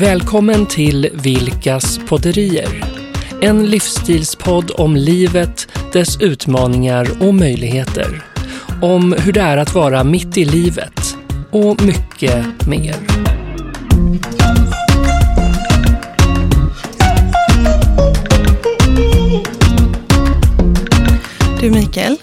Välkommen 0.00 0.66
till 0.66 1.08
Vilkas 1.12 1.98
podderier. 2.08 2.84
En 3.42 3.66
livsstilspodd 3.66 4.70
om 4.74 4.96
livet, 4.96 5.68
dess 5.92 6.20
utmaningar 6.20 7.08
och 7.22 7.34
möjligheter. 7.34 8.22
Om 8.82 9.14
hur 9.18 9.32
det 9.32 9.40
är 9.40 9.56
att 9.56 9.74
vara 9.74 10.04
mitt 10.04 10.38
i 10.38 10.44
livet 10.44 11.16
och 11.50 11.82
mycket 11.82 12.66
mer. 12.66 12.96
Du 21.60 21.70
Mikael, 21.70 22.16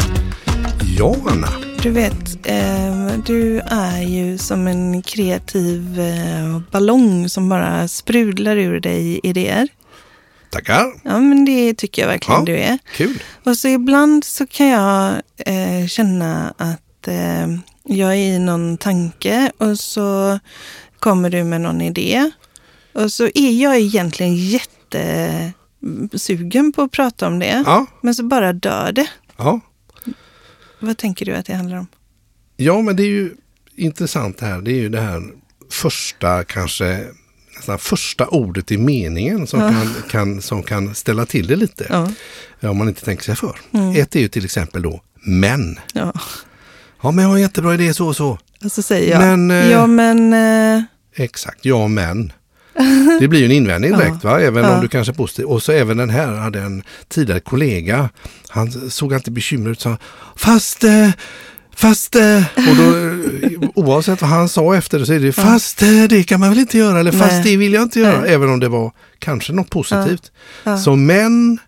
Ja, 0.98 1.16
Anna. 1.30 1.48
du 1.84 1.92
vet, 1.92 2.48
eh, 2.48 2.87
du 3.28 3.60
är 3.66 4.02
ju 4.02 4.38
som 4.38 4.68
en 4.68 5.02
kreativ 5.02 6.00
eh, 6.00 6.60
ballong 6.72 7.30
som 7.30 7.50
bara 7.50 7.88
sprudlar 7.88 8.58
ur 8.58 8.80
dig 8.80 9.20
idéer. 9.24 9.68
Tackar. 10.50 10.86
Ja, 11.04 11.20
men 11.20 11.46
det 11.46 11.74
tycker 11.74 12.02
jag 12.02 12.10
verkligen 12.10 12.40
Ja. 12.40 12.46
du 12.46 12.58
är. 12.58 12.78
Kul. 12.96 13.20
Och 13.44 13.58
så 13.58 13.68
ibland 13.68 14.24
så 14.24 14.48
kan 14.48 14.68
jag 14.68 15.14
eh, 15.38 15.88
känna 15.88 16.54
att 16.58 17.08
eh, 17.08 17.48
jag 17.84 18.12
är 18.12 18.16
i 18.36 18.40
någon 18.40 18.78
tanke 18.78 19.52
och 19.58 19.80
så 19.80 20.40
kommer 21.00 21.30
du 21.30 21.44
med 21.44 21.62
någon 21.62 21.82
idé. 21.82 22.32
Och 22.94 23.12
så 23.12 23.24
är 23.36 23.62
jag 23.62 23.78
egentligen 23.78 24.36
jättesugen 24.36 26.72
på 26.74 26.82
att 26.82 26.92
prata 26.92 27.28
om 27.28 27.40
det. 27.40 27.64
Ja, 27.66 27.86
Men 28.02 28.16
så 28.16 28.24
bara 28.24 28.54
dör 28.54 28.92
det. 28.92 29.08
ja. 29.38 29.60
Vad 30.80 30.98
tänker 30.98 31.26
du 31.26 31.36
att 31.36 31.46
det 31.46 31.54
handlar 31.54 31.78
om? 31.78 31.88
Ja, 32.58 32.82
men 32.82 32.96
det 32.96 33.04
är 33.04 33.08
ju 33.08 33.32
intressant 33.76 34.42
här. 34.42 34.62
Det 34.62 34.72
är 34.72 34.76
ju 34.76 34.90
det 34.90 35.02
här 35.02 35.24
första, 35.72 36.44
kanske 36.44 37.06
nästan 37.56 37.80
första 37.80 38.28
ordet 38.28 38.72
i 38.72 38.78
meningen 38.78 39.48
som, 39.48 39.60
Ja. 39.62 39.70
kan, 39.72 39.94
kan, 40.10 40.42
som 40.42 40.64
kan 40.64 40.96
ställa 40.96 41.26
till 41.26 41.48
det 41.48 41.56
lite. 41.56 41.86
Ja. 41.90 42.12
Ja, 42.60 42.70
Om 42.70 42.78
man 42.78 42.88
inte 42.88 43.06
tänker 43.06 43.24
sig 43.24 43.36
för. 43.36 43.56
Mm. 43.72 43.96
Ett 43.96 44.16
är 44.16 44.20
ju 44.20 44.28
till 44.28 44.46
exempel 44.46 44.82
då 44.82 45.02
men. 45.26 45.80
Ja. 45.94 46.14
Ja, 47.02 47.12
men 47.12 47.24
jag 47.24 47.30
har 47.30 47.36
en 47.36 47.42
jättebra 47.42 47.74
idé 47.74 47.94
så 47.94 48.08
och 48.08 48.16
så. 48.16 48.38
Och 48.64 48.72
så 48.72 48.82
säger 48.82 49.12
jag, 49.12 49.20
Men, 49.38 49.52
eh, 49.52 49.72
ja 49.72 49.88
men, 49.88 50.34
eh, 50.34 50.84
Exakt, 51.16 51.66
ja 51.66 51.88
men. 51.88 52.32
Det 53.20 53.28
blir 53.28 53.40
ju 53.40 53.46
en 53.46 53.52
invändning 53.52 53.92
direkt, 53.98 54.24
va? 54.24 54.40
även 54.42 54.64
Ja. 54.64 54.76
om 54.76 54.82
du 54.82 54.88
kanske 54.88 55.12
är 55.14 55.16
positiv. 55.16 55.46
Och 55.46 55.64
så 55.64 55.72
även 55.72 55.98
den 55.98 56.10
här 56.10 56.28
hade 56.28 56.62
en 56.62 56.84
tidigare 57.08 57.40
kollega. 57.40 58.10
Han 58.50 58.72
såg 58.92 59.14
alltid 59.14 59.34
bekymrad 59.34 59.72
ut 59.72 59.78
och 59.78 59.82
sa, 59.82 59.98
fast, 60.36 60.84
eh, 60.84 61.10
fast, 61.78 62.16
och 62.56 62.76
då, 62.78 62.94
oavsett 63.82 64.22
vad 64.22 64.30
han 64.30 64.50
sa 64.50 64.76
efter 64.76 65.00
det 65.00 65.06
så 65.06 65.14
är 65.14 65.20
det, 65.20 65.34
fast 65.34 65.82
eh, 65.82 66.04
det 66.10 66.24
kan 66.24 66.40
man 66.40 66.50
väl 66.50 66.60
inte 66.60 66.78
göra, 66.78 67.00
eller 67.00 67.12
fast 67.12 67.32
Nej. 67.32 67.44
det 67.44 67.58
vill 67.58 67.74
jag 67.74 67.84
inte 67.84 68.00
göra, 68.00 68.22
Nej. 68.22 68.34
även 68.34 68.50
om 68.50 68.60
det 68.60 68.70
var 68.70 68.92
kanske 69.20 69.54
något 69.54 69.70
positivt. 69.70 70.32
Ja. 70.64 70.78
Så 70.78 70.96
men 70.96 71.60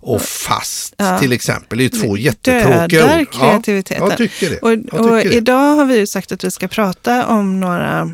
och 0.00 0.22
fast 0.22 0.94
Ja. 0.96 1.18
till 1.18 1.32
exempel 1.32 1.78
är 1.78 1.82
ju 1.82 1.88
två 1.88 2.16
jättetråkiga 2.16 3.20
ord. 3.20 3.30
kreativiteten. 3.32 4.02
Ja, 4.04 4.08
jag 4.10 4.18
tycker 4.18 4.50
det. 4.50 4.58
Och, 4.58 4.70
jag 4.70 4.78
och 4.94 5.08
tycker 5.20 5.30
det. 5.30 5.36
idag 5.36 5.74
har 5.76 5.84
vi 5.84 5.98
ju 5.98 6.06
sagt 6.06 6.32
att 6.32 6.44
vi 6.44 6.50
ska 6.50 6.68
prata 6.68 7.26
om 7.26 7.60
några, 7.60 8.10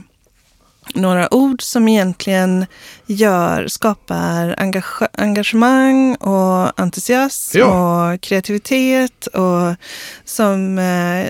några 0.95 1.35
ord 1.35 1.63
som 1.63 1.89
egentligen 1.89 2.67
gör, 3.07 3.69
skapar 3.69 4.55
engage, 4.59 5.03
engagemang 5.13 6.15
och 6.15 6.81
entusiasm 6.81 7.59
Ja. 7.59 8.13
och 8.13 8.21
kreativitet 8.21 9.27
och 9.27 9.75
som, 10.25 10.79
eh, 10.79 11.27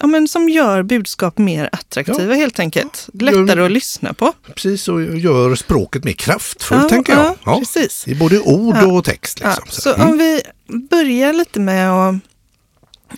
ja, 0.00 0.06
men 0.06 0.28
som 0.28 0.48
gör 0.48 0.82
budskap 0.82 1.38
mer 1.38 1.68
attraktiva 1.72 2.34
helt 2.34 2.58
enkelt. 2.58 3.08
Lättare 3.12 3.64
att 3.64 3.70
lyssna 3.72 4.12
på. 4.14 4.32
Precis, 4.54 4.88
och 4.88 5.02
gör 5.18 5.54
språket 5.54 6.04
mer 6.04 6.12
kraftfullt 6.12 6.82
Ja, 6.82 6.88
tänker 6.88 7.12
jag. 7.12 7.34
ja, 7.44 7.58
precis. 7.58 8.08
I 8.08 8.14
både 8.14 8.40
ord 8.40 8.76
Ja. 8.76 8.86
och 8.86 9.04
text. 9.04 9.38
Ja, 9.42 9.48
Liksom. 9.50 9.66
så 9.82 9.94
Mm. 9.94 10.08
om 10.10 10.18
vi 10.18 10.42
börjar 10.90 11.32
lite 11.32 11.60
med 11.60 11.92
att 11.92 12.14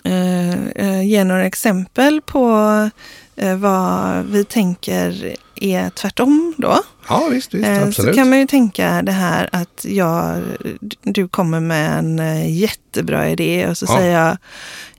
eh, 0.03 0.65
eh, 0.75 1.01
ge 1.07 1.23
några 1.23 1.45
exempel 1.45 2.21
på 2.21 2.49
eh, 3.35 3.55
vad 3.57 4.25
vi 4.25 4.43
tänker 4.45 5.35
är 5.55 5.89
tvärtom 5.89 6.53
då. 6.57 6.79
Ja, 7.09 7.27
visst, 7.31 7.53
visst 7.53 7.67
Eh, 7.67 7.79
så 7.81 7.87
absolut. 7.87 8.15
kan 8.15 8.29
man 8.29 8.39
ju 8.39 8.47
tänka 8.47 9.01
det 9.01 9.11
här 9.11 9.49
att 9.51 9.85
jag, 9.89 10.41
du 11.03 11.27
kommer 11.27 11.59
med 11.59 11.99
en 11.99 12.19
eh, 12.19 12.57
jättebra 12.59 13.29
idé 13.29 13.67
och 13.67 13.77
så 13.77 13.85
Ja. 13.89 13.97
säger 13.97 14.19
jag 14.19 14.37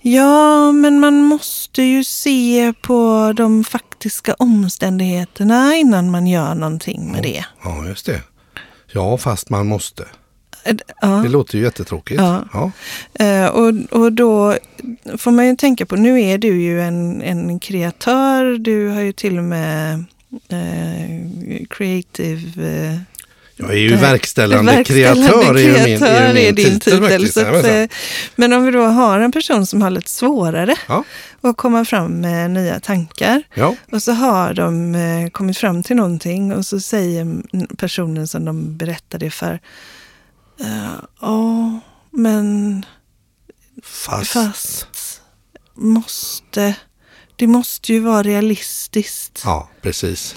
Ja, 0.00 0.72
men 0.72 1.00
man 1.00 1.14
måste 1.22 1.82
ju 1.82 2.04
se 2.04 2.72
på 2.82 3.32
de 3.36 3.64
faktiska 3.64 4.34
omständigheterna 4.38 5.74
innan 5.76 6.10
man 6.10 6.26
gör 6.26 6.54
någonting 6.54 7.12
med 7.12 7.22
det. 7.22 7.44
Ja, 7.64 7.86
just 7.86 8.06
det. 8.06 8.20
Ja, 8.92 9.18
fast 9.18 9.50
man 9.50 9.66
måste. 9.66 10.02
Eh, 10.64 10.74
Ja. 11.00 11.06
Det 11.08 11.28
låter 11.28 11.58
ju 11.58 11.64
jättetråkigt. 11.64 12.20
Ja. 12.20 12.44
Ja. 12.52 13.50
Och, 13.50 13.72
och 14.00 14.12
då 14.12 14.54
får 15.18 15.30
man 15.30 15.46
ju 15.46 15.56
tänka 15.56 15.86
på, 15.86 15.96
nu 15.96 16.22
är 16.22 16.38
du 16.38 16.62
ju 16.62 16.82
en, 16.82 17.22
en 17.22 17.58
kreatör, 17.60 18.58
du 18.58 18.88
har 18.88 19.00
ju 19.00 19.12
till 19.12 19.38
och 19.38 19.44
med 19.44 20.04
creative... 21.70 22.66
Eh, 22.92 22.98
Jag 23.58 23.70
är 23.70 23.74
ju 23.78 23.94
här- 23.94 24.00
verkställande, 24.12 24.72
verkställande 24.72 25.28
kreatör, 25.28 25.56
är 25.58 25.84
min, 25.84 26.02
är 26.02 26.34
min 26.34 26.54
din 26.54 26.80
titel. 26.80 27.32
så 27.32 27.40
att, 27.40 27.46
Jajamensan. 27.46 27.82
eh, 27.82 27.88
men 28.36 28.52
om 28.52 28.64
vi 28.64 28.70
då 28.70 28.82
har 28.84 29.20
en 29.20 29.32
person 29.32 29.66
som 29.66 29.82
har 29.82 29.90
lite 29.90 30.10
svårare 30.10 30.76
Ja, 30.88 31.04
att 31.40 31.56
komma 31.56 31.84
fram 31.84 32.12
med 32.20 32.50
nya 32.50 32.80
tankar 32.80 33.42
ja, 33.54 33.74
och 33.92 34.02
så 34.02 34.12
har 34.12 34.54
de 34.54 34.94
eh, 34.94 35.28
kommit 35.30 35.58
fram 35.58 35.82
till 35.82 35.96
någonting 35.96 36.52
och 36.52 36.66
så 36.66 36.80
säger 36.80 37.26
personen 37.76 38.28
som 38.28 38.44
de 38.44 38.76
berättar 38.76 39.18
det 39.18 39.30
för, 39.30 39.60
eh, 40.60 40.92
ja, 41.20 41.80
men 42.10 42.84
fast. 43.82 44.32
Fast 44.32 45.20
måste, 45.74 46.74
det 47.36 47.46
måste 47.46 47.92
ju 47.92 48.00
vara 48.00 48.22
realistiskt. 48.22 49.42
Ja, 49.44 49.68
precis. 49.82 50.34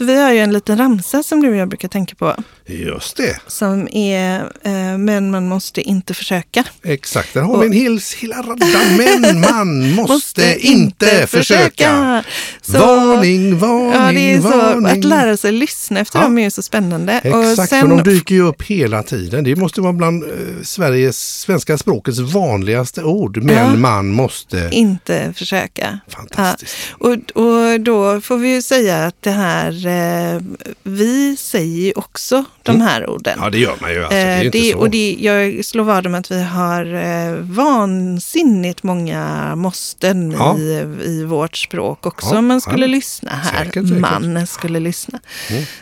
Så 0.00 0.04
vi 0.04 0.16
har 0.20 0.32
ju 0.32 0.38
en 0.38 0.52
liten 0.52 0.78
ramsa 0.78 1.22
som 1.22 1.40
du 1.42 1.48
och 1.50 1.56
jag 1.56 1.68
brukar 1.68 1.88
tänka 1.88 2.14
på. 2.14 2.34
Just 2.66 3.16
det. 3.16 3.36
Som 3.46 3.88
är, 3.92 4.40
eh, 4.62 4.98
men 4.98 5.30
man 5.30 5.48
måste 5.48 5.80
inte 5.82 6.14
försöka. 6.14 6.64
Exakt, 6.82 7.34
där 7.34 7.40
har 7.40 7.58
vi 7.58 7.66
en 7.66 7.72
hel, 7.72 8.00
hela 8.20 8.36
radda. 8.36 8.66
Men 8.98 9.40
man 9.40 9.94
måste, 9.94 10.56
inte 10.60 10.66
inte 11.06 11.26
försöka. 11.26 12.24
Så- 12.62 12.72
varning, 12.78 13.58
varning, 13.58 13.92
Ja, 13.92 14.12
det 14.12 14.32
är 14.32 14.40
så, 14.40 14.48
varning. 14.48 14.86
att 14.86 15.04
lära 15.04 15.36
sig 15.36 15.52
lyssna 15.52 16.00
efter 16.00 16.18
Ja. 16.18 16.22
dem 16.22 16.38
är 16.38 16.42
ju 16.42 16.50
så 16.50 16.62
spännande. 16.62 17.12
Exakt, 17.24 17.70
för 17.70 17.86
de 17.88 18.02
dyker 18.02 18.34
ju 18.34 18.42
upp 18.42 18.62
hela 18.62 19.02
tiden. 19.02 19.44
Det 19.44 19.56
måste 19.56 19.80
vara 19.80 19.92
bland 19.92 20.22
eh, 20.24 20.28
Sveriges, 20.62 21.40
svenska 21.40 21.78
språkets 21.78 22.18
vanligaste 22.18 23.02
ord. 23.02 23.42
Men 23.42 23.56
Ja. 23.56 23.76
man 23.76 24.08
måste... 24.08 24.68
inte 24.72 25.32
försöka. 25.36 25.98
Fantastiskt. 26.08 26.76
Ja. 27.00 27.08
Och, 27.08 27.42
och 27.44 27.80
då 27.80 28.20
får 28.20 28.36
vi 28.38 28.54
ju 28.54 28.62
säga 28.62 29.04
att 29.06 29.16
det 29.22 29.30
här, 29.30 29.86
eh, 29.90 30.40
vi 30.82 31.36
säger 31.36 31.80
ju 31.86 31.92
också 31.96 32.44
de 32.62 32.80
här 32.80 33.10
orden. 33.10 33.38
Ja, 33.42 33.50
det 33.50 33.58
gör 33.58 33.76
man 33.80 33.90
ju. 33.92 33.98
Alltså, 33.98 34.14
det 34.14 34.20
är 34.20 34.44
Eh, 34.44 34.50
det, 34.50 34.74
och 34.74 34.90
det, 34.90 35.16
jag 35.20 35.64
slår 35.64 35.84
vad 35.84 36.06
om 36.06 36.14
att 36.14 36.30
vi 36.30 36.42
har 36.42 36.94
eh, 36.94 37.32
vansinnigt 37.40 38.82
många 38.82 39.52
måsten 39.56 40.30
Ja. 40.30 40.58
i, 40.58 40.86
i 41.04 41.24
vårt 41.24 41.56
språk 41.56 42.06
också. 42.06 42.28
Ja, 42.34 42.38
om 42.38 42.46
man 42.46 42.60
skulle 42.60 42.86
ja. 42.86 42.90
lyssna 42.90 43.30
här. 43.30 43.64
Säkert, 43.64 43.88
säkert. 43.88 44.00
Man 44.00 44.46
skulle 44.46 44.80
lyssna. 44.80 45.20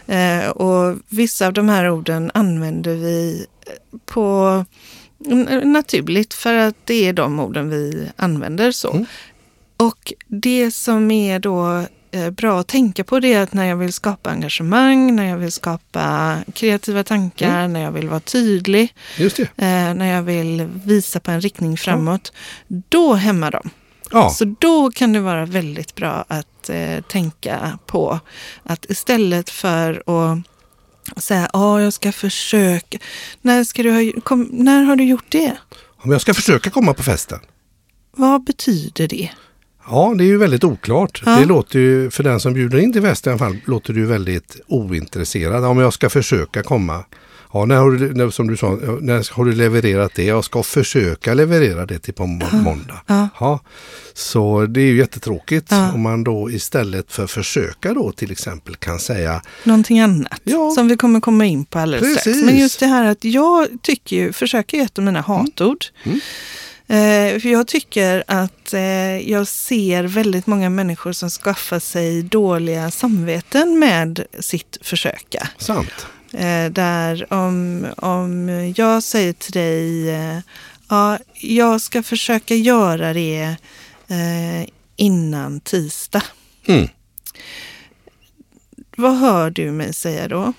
Mm. 0.07 0.41
Eh, 0.45 0.49
och 0.51 0.97
vissa 1.09 1.47
av 1.47 1.53
de 1.53 1.69
här 1.69 1.91
orden 1.91 2.31
använder 2.35 2.95
vi 2.95 3.47
på 4.07 4.65
n- 5.27 5.61
naturligt 5.65 6.35
för 6.35 6.55
att 6.55 6.75
det 6.85 7.09
är 7.09 7.13
de 7.13 7.41
orden 7.41 7.71
vi 7.71 8.09
använder 8.17 8.73
så. 8.73 8.91
Mm. 8.93 9.07
Och 9.77 10.13
det 10.29 10.71
som 10.71 11.11
är 11.11 11.39
då 11.39 11.77
eh, 11.77 11.85
bra 12.31 12.61
att 12.61 12.67
tänka 12.67 13.05
på 13.05 13.21
det 13.21 13.33
är 13.33 13.43
att 13.43 13.53
när 13.53 13.65
jag 13.65 13.77
vill 13.77 13.93
skapa 13.93 14.31
engagemang, 14.31 15.17
när 15.17 15.25
jag 15.29 15.37
vill 15.37 15.53
skapa 15.53 16.37
kreativa 16.55 17.05
tankar, 17.05 17.59
Mm. 17.59 17.73
när 17.73 17.81
jag 17.81 17.93
vill 17.93 18.09
vara 18.09 18.21
tydlig, 18.21 18.95
eh, 19.57 19.95
när 19.95 20.15
jag 20.15 20.23
vill 20.23 20.69
visa 20.85 21.21
på 21.21 21.31
en 21.31 21.41
riktning 21.41 21.77
framåt, 21.77 22.33
då 22.69 23.15
hämmar 23.15 23.51
de. 23.51 23.71
Ja, 24.11 24.31
Så 24.31 24.45
då 24.61 24.91
kan 24.91 25.13
det 25.13 25.21
vara 25.21 25.47
väldigt 25.47 25.95
bra 25.95 26.25
att 26.29 26.69
eh, 26.71 27.01
tänka 27.01 27.79
på 27.87 28.21
att 28.63 28.85
istället 28.91 29.51
för 29.51 30.03
att 30.07 30.39
säga 31.25 31.51
ja, 31.53 31.81
jag 31.81 31.93
ska 31.93 32.13
försöka. 32.13 32.99
När, 33.43 33.65
ska 33.65 33.83
du 33.83 33.91
ha, 33.93 34.21
kom, 34.21 34.49
när 34.53 34.83
har 34.83 34.97
du 34.97 35.05
gjort 35.05 35.27
det? 35.33 35.57
om 36.01 36.11
jag 36.13 36.21
ska 36.21 36.35
försöka 36.35 36.71
komma 36.71 36.95
på 36.95 37.03
festen. 37.03 37.39
Vad 38.17 38.45
betyder 38.45 39.09
det? 39.09 39.31
Ja, 39.91 40.15
det 40.19 40.25
är 40.25 40.27
ju 40.27 40.39
väldigt 40.39 40.65
oklart. 40.65 41.23
Ja. 41.27 41.37
Det 41.37 41.45
låter 41.45 41.79
ju, 41.79 42.11
för 42.11 42.23
den 42.23 42.41
som 42.41 42.53
bjuder 42.55 42.79
in 42.79 42.93
till 42.93 43.03
fest 43.03 43.27
i 43.27 43.31
alla 43.31 43.39
fall, 43.39 43.57
låter 43.65 43.95
ju 43.95 44.07
väldigt 44.07 44.57
ointresserad. 44.67 45.65
Om 45.65 45.79
jag 45.79 45.93
ska 45.93 46.11
försöka 46.11 46.63
komma. 46.63 47.05
Ja, 47.53 47.65
när 47.65 47.77
har 47.77 47.91
du, 47.91 48.15
när, 48.15 48.31
som 48.31 48.47
du 48.49 48.57
sa, 48.57 48.79
när 49.01 49.35
har 49.35 49.45
du 49.45 49.53
levererat 49.53 50.13
det? 50.15 50.25
Jag 50.25 50.45
ska 50.45 50.63
försöka 50.63 51.35
leverera 51.35 51.87
det 51.87 51.99
till 51.99 52.15
på 52.15 52.27
må- 52.27 52.47
måndag. 52.53 53.01
Ja. 53.41 53.61
Så 54.15 54.67
det 54.67 54.81
är 54.81 54.85
ju 54.85 54.97
jättetråkigt 54.97 55.67
Ja. 55.71 55.93
om 55.93 56.01
man 56.01 56.25
då 56.25 56.51
istället 56.51 57.13
för 57.13 57.27
försöka 57.27 57.95
då 57.95 58.13
till 58.13 58.31
exempel 58.33 58.77
kan 58.77 58.99
säga 58.99 59.43
Någonting 59.65 60.01
annat 60.01 60.41
Ja. 60.45 60.71
som 60.71 60.89
vi 60.89 60.97
kommer 60.97 61.21
komma 61.21 61.45
in 61.47 61.65
på 61.65 61.79
alldeles 61.79 62.11
strax. 62.11 62.25
Precis. 62.25 62.45
Men 62.45 62.59
just 62.59 62.81
det 62.81 62.87
här 62.87 63.05
att 63.05 63.25
jag 63.25 63.67
tycker 63.83 64.17
ju, 64.17 64.33
försöker 64.33 64.79
är 64.79 64.83
ett 64.85 64.99
av 64.99 65.05
mina 65.05 65.21
hatord. 65.21 65.85
Mm. 66.05 66.21
Eh, 66.91 67.41
för 67.41 67.49
jag 67.49 67.67
tycker 67.67 68.25
att 68.27 68.73
eh, 68.73 69.31
jag 69.31 69.49
ser 69.49 70.05
väldigt 70.05 70.47
många 70.47 70.71
människor 70.71 71.13
som 71.13 71.31
skaffar 71.31 71.79
sig 71.79 72.23
dåliga 72.23 72.91
samveten 72.91 73.79
med 73.79 74.25
sitt 74.41 74.79
försöka. 74.81 75.49
sant. 75.59 76.07
Eh, 76.33 76.71
där 76.71 77.33
om, 77.33 77.87
om 77.97 78.49
jag 78.77 79.03
säger 79.03 79.33
till 79.33 79.53
dig, 79.53 80.11
eh, 80.11 80.39
ja, 80.89 81.19
jag 81.41 81.81
ska 81.81 82.03
försöka 82.03 82.55
göra 82.55 83.13
det 83.13 83.57
eh, 84.09 84.69
innan 84.97 85.61
tisdag. 85.61 86.23
Mm. 86.67 86.89
Vad 88.97 89.17
hör 89.17 89.51
du 89.51 89.71
mig 89.71 89.95
säga 89.95 90.29
då? 90.29 90.53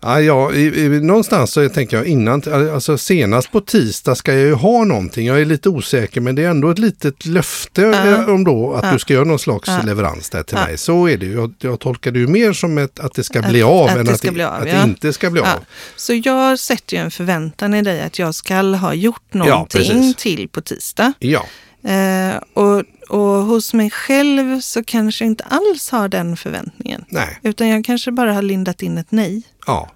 Ja, 0.00 0.20
ja, 0.20 0.52
i, 0.52 0.84
i, 0.84 0.88
någonstans 0.88 1.52
så 1.52 1.68
tänker 1.68 1.96
jag 1.96 2.06
innan, 2.06 2.42
alltså 2.74 2.98
senast 2.98 3.52
på 3.52 3.60
tisdag 3.60 4.14
ska 4.14 4.32
jag 4.32 4.40
ju 4.42 4.52
ha 4.54 4.84
någonting. 4.84 5.26
Jag 5.26 5.40
är 5.40 5.44
lite 5.44 5.68
osäker 5.68 6.20
men 6.20 6.34
det 6.34 6.44
är 6.44 6.48
ändå 6.50 6.70
ett 6.70 6.78
litet 6.78 7.26
löfte 7.26 7.80
Ja. 7.82 8.06
eh, 8.06 8.28
om 8.28 8.44
då 8.44 8.74
att 8.74 8.84
Ja. 8.84 8.92
du 8.92 8.98
ska 8.98 9.14
göra 9.14 9.24
någon 9.24 9.38
slags 9.38 9.68
Ja. 9.68 9.80
leverans 9.84 10.30
där 10.30 10.42
till 10.42 10.56
Ja. 10.60 10.64
mig. 10.66 10.78
Så 10.78 11.08
är 11.08 11.16
det 11.16 11.26
ju. 11.26 11.32
Jag, 11.34 11.54
jag 11.60 11.80
tolkar 11.80 12.10
det 12.10 12.18
ju 12.18 12.26
mer 12.26 12.52
som 12.52 12.78
ett, 12.78 13.00
att 13.00 13.14
det 13.14 13.24
ska 13.24 13.40
Att- 13.40 13.48
bli 13.48 13.62
av 13.62 13.84
att 13.86 13.96
än 13.96 14.06
det 14.06 14.12
att, 14.12 14.22
det, 14.22 14.44
av, 14.48 14.62
att 14.62 14.68
ja. 14.68 14.74
det 14.74 14.84
inte 14.84 15.12
ska 15.12 15.30
bli 15.30 15.40
Ja. 15.44 15.54
av. 15.54 15.60
Så 15.96 16.14
jag 16.14 16.58
sätter 16.58 16.96
ju 16.96 17.02
en 17.02 17.10
förväntan 17.10 17.74
i 17.74 17.82
dig 17.82 18.00
att 18.02 18.18
jag 18.18 18.34
ska 18.34 18.54
ha 18.54 18.94
gjort 18.94 19.22
Ja, 19.32 19.38
någonting 19.38 19.80
precis. 19.80 20.16
till 20.16 20.48
på 20.48 20.60
tisdag. 20.60 21.12
Ja, 21.18 21.46
Eh, 21.86 22.36
och, 22.54 22.82
och 23.08 23.18
hos 23.44 23.74
mig 23.74 23.90
själv 23.90 24.60
så 24.60 24.84
kanske 24.84 25.24
jag 25.24 25.30
inte 25.30 25.44
alls 25.44 25.90
har 25.90 26.08
den 26.08 26.36
förväntningen. 26.36 27.04
nej, 27.08 27.38
Utan 27.42 27.68
jag 27.68 27.84
kanske 27.84 28.12
bara 28.12 28.32
har 28.32 28.42
lindat 28.42 28.82
in 28.82 28.98
ett 28.98 29.10
nej. 29.10 29.42
ja. 29.66 29.90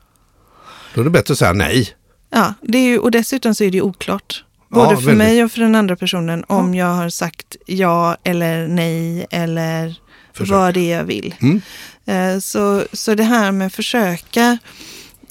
Då 0.95 1.01
är 1.01 1.05
det 1.05 1.11
bättre 1.11 1.33
att 1.33 1.39
säga 1.39 1.53
nej. 1.53 1.89
Ja, 2.31 2.55
det 2.63 2.79
är 2.79 2.83
ju, 2.87 2.99
och 2.99 3.11
dessutom 3.11 3.55
så 3.55 3.65
är 3.65 3.71
det 3.71 3.77
ju 3.77 3.83
oklart. 3.83 4.45
Både 4.69 4.85
Ja, 4.85 4.89
för 4.89 4.97
väldigt. 4.97 5.17
mig 5.19 5.45
och 5.45 5.53
för 5.53 5.61
den 5.61 5.75
andra 5.75 5.97
personen 5.97 6.45
om 6.47 6.75
jag 6.75 6.87
har 6.95 7.09
sagt 7.09 7.57
ja 7.67 8.17
eller 8.25 8.69
nej 8.69 9.27
eller 9.31 9.95
Försök. 10.33 10.51
vad 10.55 10.75
det 10.75 10.93
är 10.93 10.97
jag 10.99 11.05
vill. 11.05 11.35
Mm. 11.43 11.61
Eh, 12.07 12.39
Så, 12.41 12.83
så 12.93 13.15
det 13.15 13.23
här 13.23 13.53
med 13.53 13.73
försöka, 13.73 14.59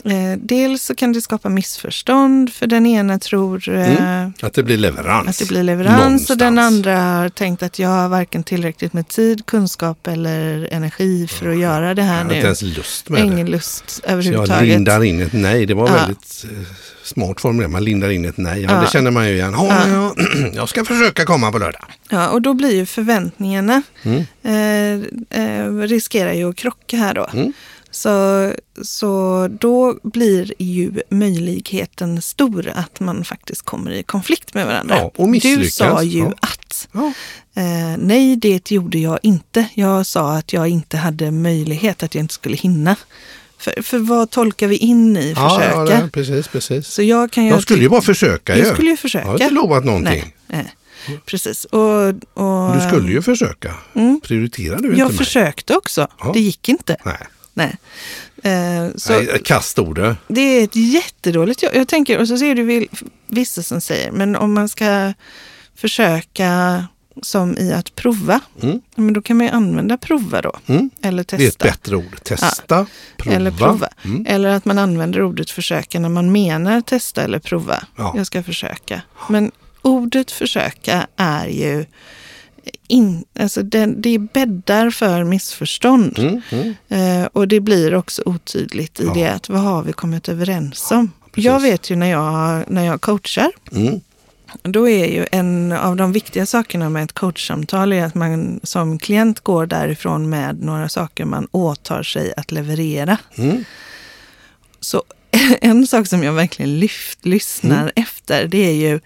eh, 0.06 0.38
dels 0.42 0.84
så 0.84 0.96
kan 0.96 1.14
det 1.14 1.22
skapa 1.22 1.50
missförstånd 1.50 2.54
för 2.54 2.68
den 2.68 2.86
ena 2.86 3.20
tror 3.20 3.70
eh, 3.70 4.28
Att 4.42 4.54
det 4.54 4.64
blir 4.64 4.78
leverans. 4.78 5.28
att 5.30 5.40
det 5.40 5.48
blir 5.54 5.64
leverans 5.64 6.30
och 6.30 6.38
den 6.38 6.60
andra 6.60 7.00
har 7.00 7.30
tänkt 7.30 7.64
att 7.64 7.80
jag 7.80 7.90
har 7.90 8.10
varken 8.10 8.44
tillräckligt 8.44 8.94
med 8.94 9.08
tid, 9.08 9.46
kunskap 9.46 10.08
eller 10.08 10.68
energi 10.72 11.28
för 11.28 11.50
att 11.50 11.58
göra 11.60 11.94
det 11.94 12.02
Jag 12.02 12.08
här 12.08 12.22
inte 12.22 12.36
nu. 12.36 12.42
ens 12.42 12.62
lust 12.62 13.10
med 13.10 13.26
Ingen 13.26 13.46
det. 13.46 13.52
lust 13.52 13.90
Så 13.90 14.02
jag 14.06 14.12
överhuvudtaget. 14.14 14.68
lindar 14.68 15.04
in 15.04 15.22
ett 15.22 15.34
nej. 15.34 15.66
Det 15.66 15.74
var 15.74 15.88
Ja. 15.88 15.94
väldigt 15.96 16.46
eh, 16.52 16.58
smart 17.04 17.42
formulerat. 17.42 17.72
Man 17.72 17.84
lindar 17.84 18.10
in 18.10 18.26
ett 18.26 18.38
nej. 18.38 18.62
Ja, 18.62 18.72
Ja. 18.74 18.82
Det 18.82 18.88
känner 18.92 19.12
man 19.12 19.28
ju 19.28 19.34
igen. 19.34 19.54
Ja, 19.58 19.88
ja. 19.88 20.16
Jag 20.54 20.70
ska 20.70 20.86
försöka 20.86 21.26
komma 21.26 21.52
på 21.52 21.58
lördag. 21.58 21.86
Ja, 22.10 22.30
och 22.30 22.42
då 22.42 22.54
blir 22.54 22.76
ju 22.76 22.86
förväntningarna 22.86 23.82
Mm. 24.04 24.24
eh, 24.44 25.44
eh, 25.44 25.74
riskerar 25.78 26.34
ju 26.34 26.50
att 26.50 26.56
krocka 26.56 26.98
här 26.98 27.14
då. 27.14 27.30
Så, 27.92 28.54
så 28.82 29.48
då 29.60 30.00
blir 30.04 30.54
ju 30.58 30.92
möjligheten 31.10 32.22
stor 32.22 32.68
att 32.76 33.00
man 33.00 33.24
faktiskt 33.24 33.62
kommer 33.62 33.92
i 33.92 34.04
konflikt 34.04 34.54
med 34.54 34.66
varandra. 34.66 34.96
Ja, 34.98 35.12
och 35.16 35.26
du 35.26 35.32
misslyckas. 35.32 35.74
sa 35.76 36.04
ju 36.04 36.20
Ja. 36.20 36.34
att. 36.42 36.88
Ja. 36.92 37.14
Eh, 37.62 37.98
nej, 37.98 38.36
det 38.36 38.72
gjorde 38.72 39.00
jag 39.00 39.20
inte. 39.24 39.66
Jag 39.74 40.06
sa 40.06 40.32
att 40.38 40.54
jag 40.54 40.68
inte 40.68 40.98
hade 40.98 41.32
möjlighet, 41.32 42.04
att 42.04 42.16
jag 42.16 42.24
inte 42.24 42.34
skulle 42.34 42.56
hinna. 42.58 42.96
För, 43.58 43.82
för 43.82 43.98
vad 44.00 44.30
tolkar 44.30 44.68
vi 44.68 44.78
in 44.78 45.18
i 45.18 45.36
försöka? 45.36 45.70
ja, 45.72 45.84
det, 45.86 46.10
precis, 46.14 46.48
precis. 46.48 46.88
Så 46.88 47.02
jag 47.04 47.32
kan. 47.32 47.46
Jag 47.46 47.62
skulle 47.62 47.82
ju 47.84 47.90
bara 47.90 48.02
försöka 48.02 48.58
Jag 48.58 48.68
ju. 48.68 48.74
skulle 48.74 48.90
ju 48.90 48.98
försöka. 48.98 49.26
Jag 49.26 49.32
har 49.32 49.42
inte 49.42 49.54
lovat 49.54 49.86
någonting. 49.86 50.34
Nej, 50.48 50.74
nej. 51.08 51.20
Precis. 51.26 51.66
Och, 51.66 52.08
och, 52.34 52.76
Du 52.76 52.82
skulle 52.88 53.12
ju 53.12 53.22
försöka. 53.22 53.74
Mm. 53.94 54.22
Prioriterar 54.24 54.78
du 54.80 54.88
inte 54.88 55.00
Jag 55.00 55.08
mig? 55.08 55.18
försökte 55.18 55.76
också. 55.76 56.08
Ja. 56.20 56.32
Det 56.34 56.40
gick 56.40 56.70
inte. 56.70 56.98
Nej, 57.06 57.18
Nej. 57.60 57.78
Eh, 58.44 58.90
så 58.96 59.14
Nej 59.14 59.42
kast 59.44 59.80
ordet. 59.80 60.18
det 60.28 60.42
är 60.42 60.64
ett 60.64 60.76
jättedåligt 60.76 61.64
jobb. 61.64 61.72
Jag 61.76 61.88
tänker, 61.88 62.20
och 62.20 62.28
så 62.28 62.38
ser 62.38 62.56
du 62.56 62.88
vissa 63.28 63.64
som 63.64 63.82
säger, 63.82 64.12
men 64.12 64.36
om 64.36 64.54
man 64.54 64.70
ska 64.70 65.14
försöka 65.76 66.84
som 67.22 67.58
i 67.58 67.74
att 67.74 67.96
prova, 67.96 68.40
Mm. 68.62 68.82
men 68.96 69.14
då 69.14 69.22
kan 69.22 69.38
man 69.38 69.48
ju 69.48 69.54
använda 69.54 69.98
prova 69.98 70.42
då. 70.42 70.54
Mm. 70.68 70.90
Eller 71.02 71.26
Det 71.30 71.34
är 71.34 71.48
ett 71.48 71.58
testa. 71.58 71.66
bättre 71.66 71.96
ord. 71.96 72.24
Testa, 72.24 72.86
prova. 73.18 73.36
Eller 73.36 73.52
prova. 73.52 73.90
Mm. 74.06 74.26
Eller 74.30 74.50
att 74.50 74.66
man 74.66 74.78
använder 74.78 75.22
ordet 75.22 75.50
försöka 75.52 76.00
när 76.00 76.10
man 76.10 76.32
menar 76.32 76.82
testa 76.82 77.22
eller 77.24 77.40
prova. 77.40 77.84
Ja. 77.98 78.14
Jag 78.18 78.28
ska 78.28 78.44
försöka. 78.44 79.02
Men 79.30 79.52
ordet 79.82 80.32
försöka 80.32 81.08
är 81.18 81.48
ju 81.48 81.86
in, 82.90 83.24
alltså 83.40 83.64
det, 83.64 83.86
det 83.86 84.20
bäddar 84.20 84.90
för 84.90 85.24
missförstånd. 85.24 86.20
Mm. 86.20 86.42
Mm. 86.52 86.74
Eh, 87.24 87.28
och 87.34 87.48
det 87.48 87.60
blir 87.60 87.96
också 87.96 88.22
otydligt 88.26 89.00
i 89.00 89.04
Ja. 89.06 89.14
det 89.14 89.28
att 89.28 89.50
vad 89.50 89.62
har 89.62 89.84
vi 89.84 89.94
kommit 89.94 90.30
överens 90.30 90.92
om? 90.92 91.12
precis. 91.32 91.46
Jag 91.46 91.60
vet 91.60 91.90
ju 91.90 91.96
när 91.96 92.10
jag, 92.12 92.64
när 92.72 92.86
jag 92.86 93.02
coachar, 93.02 93.52
Mm. 93.72 94.02
då 94.64 94.90
är 94.90 95.06
ju 95.06 95.26
en 95.32 95.72
av 95.72 95.96
de 95.96 96.12
viktiga 96.12 96.46
sakerna 96.46 96.90
med 96.90 97.04
ett 97.04 97.14
coachsamtal 97.14 97.94
är 97.94 98.04
att 98.06 98.16
man 98.16 98.60
som 98.64 99.00
klient 99.00 99.40
går 99.40 99.66
därifrån 99.66 100.30
med 100.30 100.62
några 100.64 100.90
saker 100.90 101.26
man 101.26 101.48
åtar 101.52 102.04
sig 102.04 102.34
att 102.38 102.52
leverera. 102.52 103.18
Mm. 103.36 103.64
Så 104.80 105.04
en 105.62 105.88
sak 105.88 106.08
som 106.08 106.24
jag 106.24 106.34
verkligen 106.34 106.80
lyft, 106.80 107.26
lyssnar 107.26 107.82
Mm. 107.82 107.92
efter 107.96 108.48
det 108.48 108.68
är 108.68 108.74
ju 108.74 109.00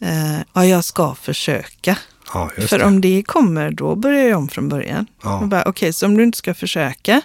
eh, 0.00 0.38
ja, 0.52 0.64
jag 0.66 0.84
ska 0.84 1.14
försöka. 1.14 1.98
Ja, 2.34 2.50
För 2.58 2.78
det. 2.78 2.84
om 2.84 3.00
det 3.00 3.22
kommer, 3.26 3.70
då 3.70 3.94
börjar 3.96 4.28
jag 4.28 4.38
om 4.38 4.48
från 4.48 4.68
början. 4.68 5.06
Ja. 5.22 5.62
Okej, 5.66 5.92
så 5.92 6.06
om 6.06 6.16
du 6.16 6.22
inte 6.22 6.38
ska 6.38 6.54
försöka, 6.54 7.20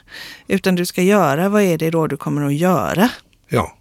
utan 0.47 0.75
du 0.75 0.85
ska 0.85 1.01
göra, 1.01 1.49
vad 1.49 1.61
är 1.61 1.77
det 1.77 1.89
då 1.91 2.07
du 2.07 2.17
kommer 2.17 2.45
att 2.45 2.53
göra? 2.53 3.09
Ja, 3.49 3.77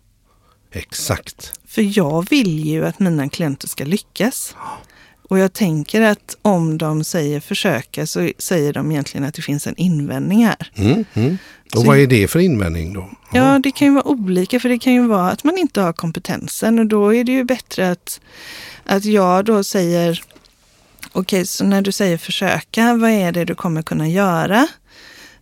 exakt. 0.73 1.53
För 1.69 1.99
jag 1.99 2.31
vill 2.31 2.67
ju 2.67 2.87
att 2.87 2.99
mina 2.99 3.29
klienter 3.29 3.69
ska 3.69 3.85
lyckas. 3.85 4.57
Och 5.29 5.39
jag 5.39 5.53
tänker 5.53 6.01
att 6.03 6.37
om 6.43 6.79
de 6.79 7.05
säger 7.05 7.41
försöka 7.41 8.07
så 8.07 8.31
säger 8.39 8.73
de 8.73 8.91
egentligen 8.93 9.27
att 9.27 9.35
det 9.35 9.43
finns 9.43 9.67
en 9.67 9.77
invändning 9.77 10.47
här. 10.47 10.71
Mm. 10.77 11.05
Mm. 11.15 11.39
Och 11.75 11.81
Så- 11.81 11.87
vad 11.87 11.99
är 11.99 12.07
det 12.07 12.29
för 12.29 12.39
invändning 12.39 12.93
då? 12.93 13.11
Ja, 13.33 13.59
det 13.63 13.71
kan 13.73 13.89
ju 13.89 13.95
vara 13.95 14.07
olika, 14.07 14.61
för 14.61 14.69
det 14.69 14.79
kan 14.79 14.93
ju 14.93 15.07
vara 15.07 15.31
att 15.31 15.45
man 15.45 15.59
inte 15.59 15.81
har 15.81 15.93
kompetensen 15.93 16.79
och 16.79 16.87
då 16.87 17.15
är 17.15 17.25
det 17.25 17.33
ju 17.33 17.45
bättre 17.45 17.91
att, 17.91 18.21
att 18.85 19.05
jag 19.05 19.45
då 19.45 19.65
säger, 19.65 20.23
okej, 21.13 21.47
så 21.47 21.65
när 21.65 21.83
du 21.83 21.93
säger 21.93 22.19
försöka, 22.19 22.95
vad 22.95 23.11
är 23.11 23.33
det 23.33 23.45
du 23.45 23.55
kommer 23.55 23.83
kunna 23.83 24.09
göra? 24.09 24.69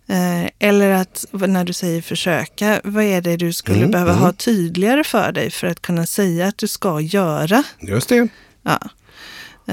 Eh, 0.08 0.50
eller 0.58 0.90
att 0.90 1.24
när 1.32 1.64
du 1.64 1.72
säger 1.72 2.02
försöka, 2.02 2.80
vad 2.84 3.04
är 3.04 3.20
det 3.20 3.36
du 3.36 3.52
skulle 3.52 3.78
Mm, 3.78 3.90
behöva 3.90 4.10
mm. 4.12 4.22
ha 4.22 4.32
tydligare 4.32 5.04
för 5.04 5.32
dig 5.32 5.50
för 5.50 5.66
att 5.66 5.82
kunna 5.82 6.06
säga 6.06 6.46
att 6.46 6.58
du 6.58 6.66
ska 6.66 7.00
göra? 7.00 7.62
Just 7.80 8.08
det, 8.08 8.28
Ja. 8.62 8.78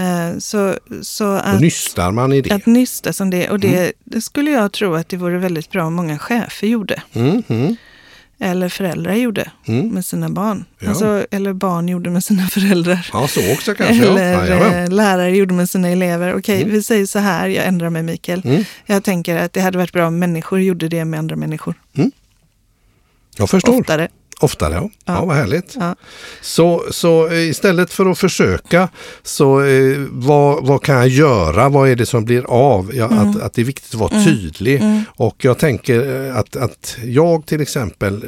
Eh, 0.02 0.38
så, 0.40 0.76
så 1.02 1.24
då 1.24 1.30
att, 1.32 1.62
nystar 1.62 2.12
man 2.12 2.34
i 2.34 2.42
det. 2.42 2.52
att 2.52 2.66
nysta 2.66 3.14
som 3.14 3.30
det, 3.30 3.50
och 3.50 3.60
det, 3.60 3.94
det 4.04 4.22
skulle 4.22 4.52
jag 4.52 4.72
tro 4.72 4.96
att 4.96 5.10
det 5.10 5.18
vore 5.18 5.38
väldigt 5.38 5.70
bra 5.72 5.86
om 5.86 5.94
många 5.94 6.20
chefer 6.20 6.68
gjorde. 6.68 7.02
Mm. 8.40 8.48
Mm. 8.52 8.58
Eller 8.58 8.70
föräldrar 8.70 9.14
gjorde 9.14 9.52
Mm. 9.68 9.88
med 9.90 10.06
sina 10.06 10.30
barn. 10.30 10.66
Ja. 10.80 10.90
Alltså, 10.90 11.26
eller 11.32 11.54
barn 11.54 11.90
gjorde 11.90 12.10
med 12.10 12.24
sina 12.24 12.48
föräldrar. 12.48 13.10
Ja, 13.14 13.28
så 13.28 13.54
också 13.54 13.76
kanske. 13.76 14.06
Eller 14.08 14.34
ja. 14.34 14.46
Jajamän. 14.48 14.84
eh, 14.84 14.90
lärare 14.92 15.36
gjorde 15.38 15.54
med 15.54 15.70
sina 15.70 15.90
elever. 15.90 16.36
Okej, 16.38 16.62
Mm. 16.62 16.74
vi 16.74 16.84
säger 16.84 17.06
så 17.06 17.20
här, 17.20 17.48
jag 17.48 17.66
ändrar 17.66 17.90
mig 17.90 18.04
Mikael. 18.04 18.42
Mm. 18.46 18.64
Jag 18.86 19.04
tänker 19.04 19.36
att 19.36 19.54
det 19.54 19.62
hade 19.62 19.78
varit 19.78 19.94
bra 19.94 20.08
om 20.08 20.20
människor 20.20 20.60
gjorde 20.62 20.88
det 20.88 21.06
med 21.06 21.18
andra 21.20 21.36
människor. 21.36 21.74
Jag 23.38 23.50
förstår. 23.50 23.80
Oftare. 23.80 24.08
Oftare, 24.40 24.74
ja. 24.74 24.90
ja. 25.06 25.14
Ja. 25.14 25.26
vad 25.26 25.36
härligt. 25.36 25.76
Ja. 25.80 25.96
Så, 26.42 26.84
så 26.92 27.28
eh, 27.28 27.50
istället 27.50 27.94
för 27.94 28.06
att 28.12 28.20
försöka, 28.20 28.90
så 29.24 29.64
eh, 29.64 29.98
vad, 30.12 30.68
vad 30.68 30.84
kan 30.84 30.96
jag 30.96 31.08
göra? 31.08 31.70
Vad 31.70 31.90
är 31.90 31.96
det 31.96 32.06
som 32.06 32.26
blir 32.26 32.44
av? 32.50 32.92
Ja, 32.96 33.06
Mm. 33.06 33.30
att, 33.30 33.42
att 33.42 33.54
det 33.54 33.62
är 33.62 33.66
viktigt 33.66 33.94
att 33.94 34.00
vara 34.00 34.24
tydlig. 34.24 34.82
Och 35.08 35.46
jag 35.46 35.60
tänker 35.60 36.28
eh, 36.30 36.38
att, 36.38 36.56
att 36.56 36.98
jag 37.04 37.46
till 37.46 37.62
exempel 37.62 38.26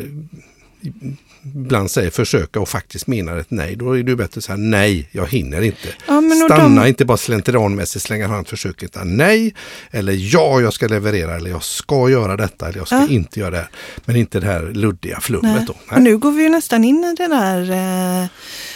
ibland 1.56 1.92
säger 1.92 2.10
försöka 2.10 2.60
och 2.60 2.70
faktiskt 2.70 3.08
menar 3.08 3.38
ett 3.38 3.52
nej, 3.52 3.76
då 3.76 3.98
är 3.98 4.04
det 4.04 4.16
bättre 4.16 4.38
att 4.40 4.44
säga 4.44 4.58
nej, 4.58 5.10
jag 5.12 5.28
hinner 5.28 5.62
inte. 5.62 5.88
Ja, 6.08 6.22
Stanna 6.46 6.82
de- 6.84 6.88
inte 6.90 7.06
bara 7.06 7.18
slentrianmässigt 7.18 8.06
slänga 8.06 8.28
fram 8.28 8.46
försök 8.46 8.84
utan 8.84 9.18
nej, 9.18 9.56
eller 9.92 10.14
ja, 10.34 10.62
jag 10.62 10.74
ska 10.74 10.88
leverera, 10.88 11.36
eller 11.36 11.50
jag 11.50 11.64
ska 11.64 12.10
göra 12.10 12.38
detta, 12.38 12.68
eller 12.68 12.78
jag 12.78 12.88
ska 12.88 12.96
Ja. 12.96 13.08
inte 13.10 13.40
göra 13.40 13.50
det 13.52 13.58
här. 13.58 13.70
Men 14.06 14.16
inte 14.16 14.40
det 14.40 14.46
här 14.48 14.72
luddiga 14.74 15.20
flummet 15.20 15.56
Nej. 15.56 15.66
då. 15.68 15.96
Och 15.96 16.02
nu 16.02 16.18
går 16.18 16.32
vi 16.32 16.44
ju 16.44 16.50
nästan 16.50 16.84
in 16.84 17.04
i 17.04 17.16
det 17.18 17.28
där 17.28 17.72
eh, 18.24 18.28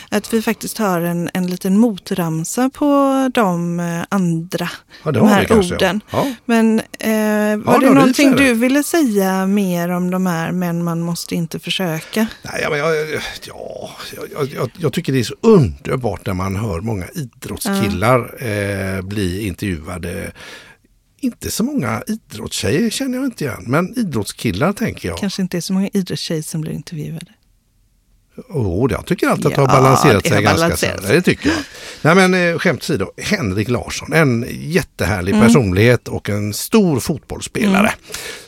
att 0.10 0.34
vi 0.34 0.42
faktiskt 0.42 0.78
har 0.78 1.02
en, 1.02 1.30
en 1.34 1.48
liten 1.48 1.78
motramsa 1.78 2.70
på 2.74 3.30
de 3.34 3.80
eh, 3.80 4.02
andra, 4.10 4.70
Ja, 5.04 5.12
de 5.12 5.28
här 5.28 5.44
kanske, 5.46 5.76
orden. 5.76 6.02
Ja. 6.12 6.28
Men 6.46 6.80
eh, 6.80 7.58
var 7.66 7.80
det 7.80 7.90
någonting 7.94 8.32
du 8.36 8.54
ville 8.54 8.84
säga 8.84 9.46
mer 9.48 9.90
om 9.90 10.12
de 10.12 10.26
här 10.26 10.52
men 10.52 10.84
man 10.84 11.02
måste 11.02 11.36
inte 11.36 11.60
försöka? 11.60 12.28
Nej, 12.44 12.61
men 12.70 12.80
jag, 12.80 13.22
ja, 13.48 13.90
jag, 14.34 14.48
jag, 14.54 14.72
jag 14.78 14.94
tycker 14.94 15.14
det 15.14 15.20
är 15.20 15.24
så 15.24 15.36
underbart 15.42 16.26
när 16.26 16.34
man 16.34 16.56
hör 16.56 16.82
många 16.82 17.08
idrottskillar 17.10 18.44
eh, 18.44 19.02
bli 19.02 19.48
intervjuade. 19.48 20.32
Inte 21.20 21.52
så 21.52 21.64
många 21.64 22.04
idrottstjejer 22.08 22.90
känner 22.90 23.18
jag 23.18 23.26
inte 23.26 23.44
igen, 23.44 23.64
men 23.68 24.00
idrottskillar 24.00 24.74
tänker 24.74 25.10
jag. 25.10 25.18
Kanske 25.18 25.42
inte 25.42 25.58
är 25.58 25.62
så 25.62 25.74
många 25.74 25.90
idrottstjejer 25.94 26.42
som 26.42 26.62
blir 26.62 26.72
intervjuade. 26.72 27.32
Oh, 28.50 28.92
jag 28.92 29.06
tycker 29.06 29.28
alltid 29.28 29.46
att 29.46 29.56
det 29.56 29.62
har 29.62 29.68
Ja, 29.68 29.82
balanserat 29.82 30.24
det 30.24 30.30
sig 30.30 30.44
ganska 30.44 30.62
balanserat. 30.66 31.08
Det 31.08 31.22
tycker 31.22 31.50
jag. 31.50 31.58
Nej 32.02 32.16
men 32.16 32.34
eh, 32.54 32.60
skämt 32.60 32.80
åsido, 32.82 33.12
Henrik 33.18 33.70
Larsson, 33.70 34.14
en 34.14 34.46
jättehärlig 34.52 35.34
Mm. 35.36 35.46
personlighet 35.48 36.08
och 36.08 36.30
en 36.30 36.54
stor 36.54 37.00
fotbollsspelare 37.00 37.92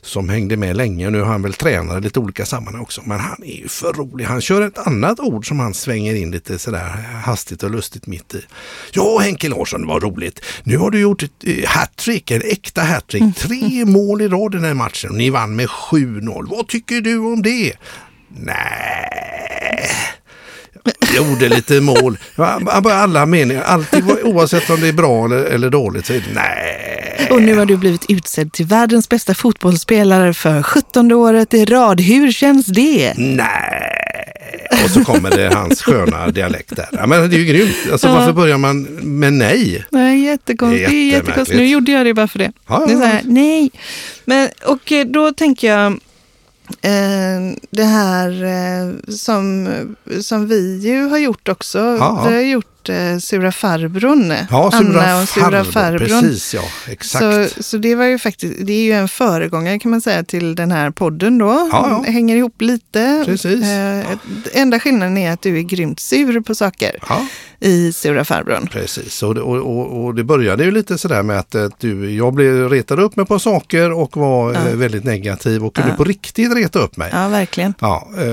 som 0.02 0.30
hängde 0.30 0.58
med 0.58 0.76
länge. 0.78 1.10
Nu 1.10 1.20
har 1.20 1.26
han 1.28 1.42
väl 1.42 1.54
tränare 1.54 1.98
i 1.98 2.02
lite 2.02 2.20
olika 2.20 2.46
sammanhang 2.46 2.82
också, 2.84 3.02
men 3.06 3.20
han 3.20 3.44
är 3.44 3.56
ju 3.62 3.68
för 3.68 3.94
rolig. 3.94 4.26
Han 4.26 4.42
kör 4.42 4.62
ett 4.62 4.78
annat 4.78 5.20
ord 5.20 5.48
som 5.48 5.60
han 5.60 5.74
svänger 5.74 6.16
in 6.16 6.32
lite 6.32 6.60
sådär 6.60 6.88
hastigt 7.24 7.64
och 7.64 7.72
lustigt 7.72 8.08
mitt 8.08 8.36
i. 8.36 8.42
Ja, 8.92 9.20
Henke 9.20 9.50
Larsson, 9.50 9.88
vad 9.88 10.04
roligt. 10.04 10.40
Nu 10.64 10.78
har 10.78 10.92
du 10.92 11.00
gjort 11.00 11.24
ett 11.24 11.32
eh, 11.46 11.68
hattrick, 11.70 12.32
en 12.32 12.42
äkta 12.42 12.82
hattrick. 12.82 13.22
Mm. 13.22 13.34
Tre 13.34 13.86
mål 13.86 14.22
i 14.22 14.28
rad 14.28 14.52
den 14.52 14.64
här 14.64 14.74
matchen. 14.74 15.12
Ni 15.14 15.30
vann 15.30 15.56
med 15.56 15.68
7-0. 15.68 16.48
Vad 16.50 16.68
tycker 16.68 17.02
du 17.02 17.18
om 17.18 17.42
det? 17.42 17.74
Nej. 18.36 19.90
Jag 21.16 21.28
gjorde 21.28 21.50
lite 21.50 21.82
mål. 21.82 22.18
Alla 22.86 23.26
meningar, 23.26 23.62
alltid 23.64 24.04
oavsett 24.24 24.70
om 24.70 24.82
det 24.82 24.88
är 24.88 24.94
bra 24.94 25.26
eller, 25.26 25.44
eller 25.44 25.70
dåligt 25.70 26.06
så 26.06 26.14
är 26.14 26.18
det 26.18 26.34
nej. 26.34 27.28
Och 27.32 27.42
nu 27.42 27.56
har 27.58 27.66
du 27.66 27.78
blivit 27.78 28.06
utsedd 28.10 28.54
till 28.54 28.66
världens 28.66 29.10
bästa 29.10 29.34
fotbollsspelare 29.34 30.34
för 30.34 30.64
17 30.64 31.12
året 31.12 31.54
i 31.54 31.66
rad. 31.66 32.02
Hur 32.02 32.32
känns 32.32 32.66
det? 32.66 33.14
Nej. 33.18 34.30
Och 34.84 34.90
så 34.90 35.04
kommer 35.04 35.30
det 35.30 35.56
hans 35.56 35.82
sköna 35.82 36.28
dialekt 36.28 36.76
där. 36.76 36.88
Ja, 36.92 37.08
men 37.08 37.30
det 37.30 37.36
är 37.36 37.40
ju 37.40 37.46
grymt. 37.46 37.76
Alltså, 37.92 38.08
Ja. 38.08 38.14
Varför 38.14 38.34
börjar 38.34 38.58
man 38.58 38.82
med 39.02 39.34
nej? 39.34 39.86
Nej, 39.90 40.20
jättekonstigt. 40.20 40.90
Det 40.90 40.96
är 40.96 41.12
jättekonstigt. 41.12 41.58
Nu 41.60 41.66
gjorde 41.68 41.92
jag 41.92 42.06
det 42.06 42.14
bara 42.14 42.28
för 42.28 42.40
det. 42.40 42.52
Ja, 42.68 42.86
ja, 42.90 42.96
det 42.98 43.06
här, 43.06 43.22
nej. 43.24 43.72
Men, 44.26 44.50
och 44.66 44.92
eh, 44.92 45.06
då 45.06 45.32
tänker 45.32 45.68
jag 45.68 46.00
det 47.70 47.84
här 47.84 48.44
eh, 48.44 49.14
som, 49.14 49.68
som 50.22 50.48
vi 50.48 50.80
ju 50.80 51.04
har 51.04 51.18
gjort 51.18 51.50
också. 51.50 51.80
Ja. 51.80 52.26
Vi 52.28 52.36
har 52.36 52.42
gjort 52.42 52.73
eh, 52.90 53.18
Sura 53.18 53.52
farbrorn. 53.52 54.34
Ja, 54.52 54.70
Anna 54.74 55.22
och 55.22 55.30
Sura 55.30 55.44
farbror. 55.44 55.72
farbrorn. 55.72 56.22
Precis, 56.22 56.54
ja. 56.54 56.62
Exakt. 56.92 57.54
Så, 57.56 57.64
så 57.64 57.78
det 57.78 57.96
var 57.96 58.06
ju 58.06 58.20
faktiskt, 58.20 58.54
det 58.66 58.74
är 58.74 58.84
ju 58.84 58.92
en 58.92 59.08
föregångare 59.08 59.80
kan 59.80 59.92
man 59.92 60.02
säga 60.02 60.24
till 60.24 60.56
den 60.56 60.72
här 60.72 60.92
podden 60.92 61.38
då. 61.38 61.46
Ja, 61.46 61.88
ja. 61.90 62.02
Det 62.06 62.12
hänger 62.12 62.36
ihop 62.36 62.62
lite. 62.62 63.24
Precis. 63.26 63.64
Eh, 63.64 64.06
enda 64.54 64.80
skillnaden 64.80 65.18
är 65.18 65.32
att 65.32 65.42
du 65.42 65.58
är 65.58 65.62
grymt 65.62 66.00
sur 66.00 66.42
på 66.42 66.56
saker 66.56 66.92
Ja, 67.10 67.26
i 67.60 67.94
Sura 67.94 68.26
farbrorn. 68.26 68.68
precis. 68.72 69.24
Och, 69.24 69.36
det- 69.36 69.42
och, 69.42 69.58
och, 69.58 70.04
och 70.06 70.16
det 70.16 70.24
började 70.24 70.64
ju 70.64 70.72
lite 70.72 70.98
sådär 70.98 71.24
med 71.24 71.40
att, 71.40 71.56
att 71.56 71.80
du, 71.80 72.12
jag 72.16 72.34
blev, 72.34 72.70
retade 72.70 73.02
upp 73.02 73.16
mig 73.16 73.26
på 73.26 73.40
saker 73.40 73.92
och 73.92 74.18
var 74.18 74.54
eh, 74.54 74.76
väldigt 74.76 75.04
negativ 75.04 75.66
och 75.66 75.76
kunde 75.76 75.94
på 75.94 76.04
riktigt 76.04 76.56
reta 76.56 76.80
upp 76.80 76.98
mig. 76.98 77.10
Ja, 77.14 77.28
verkligen. 77.28 77.74
Ja, 77.80 78.08
eh, 78.18 78.24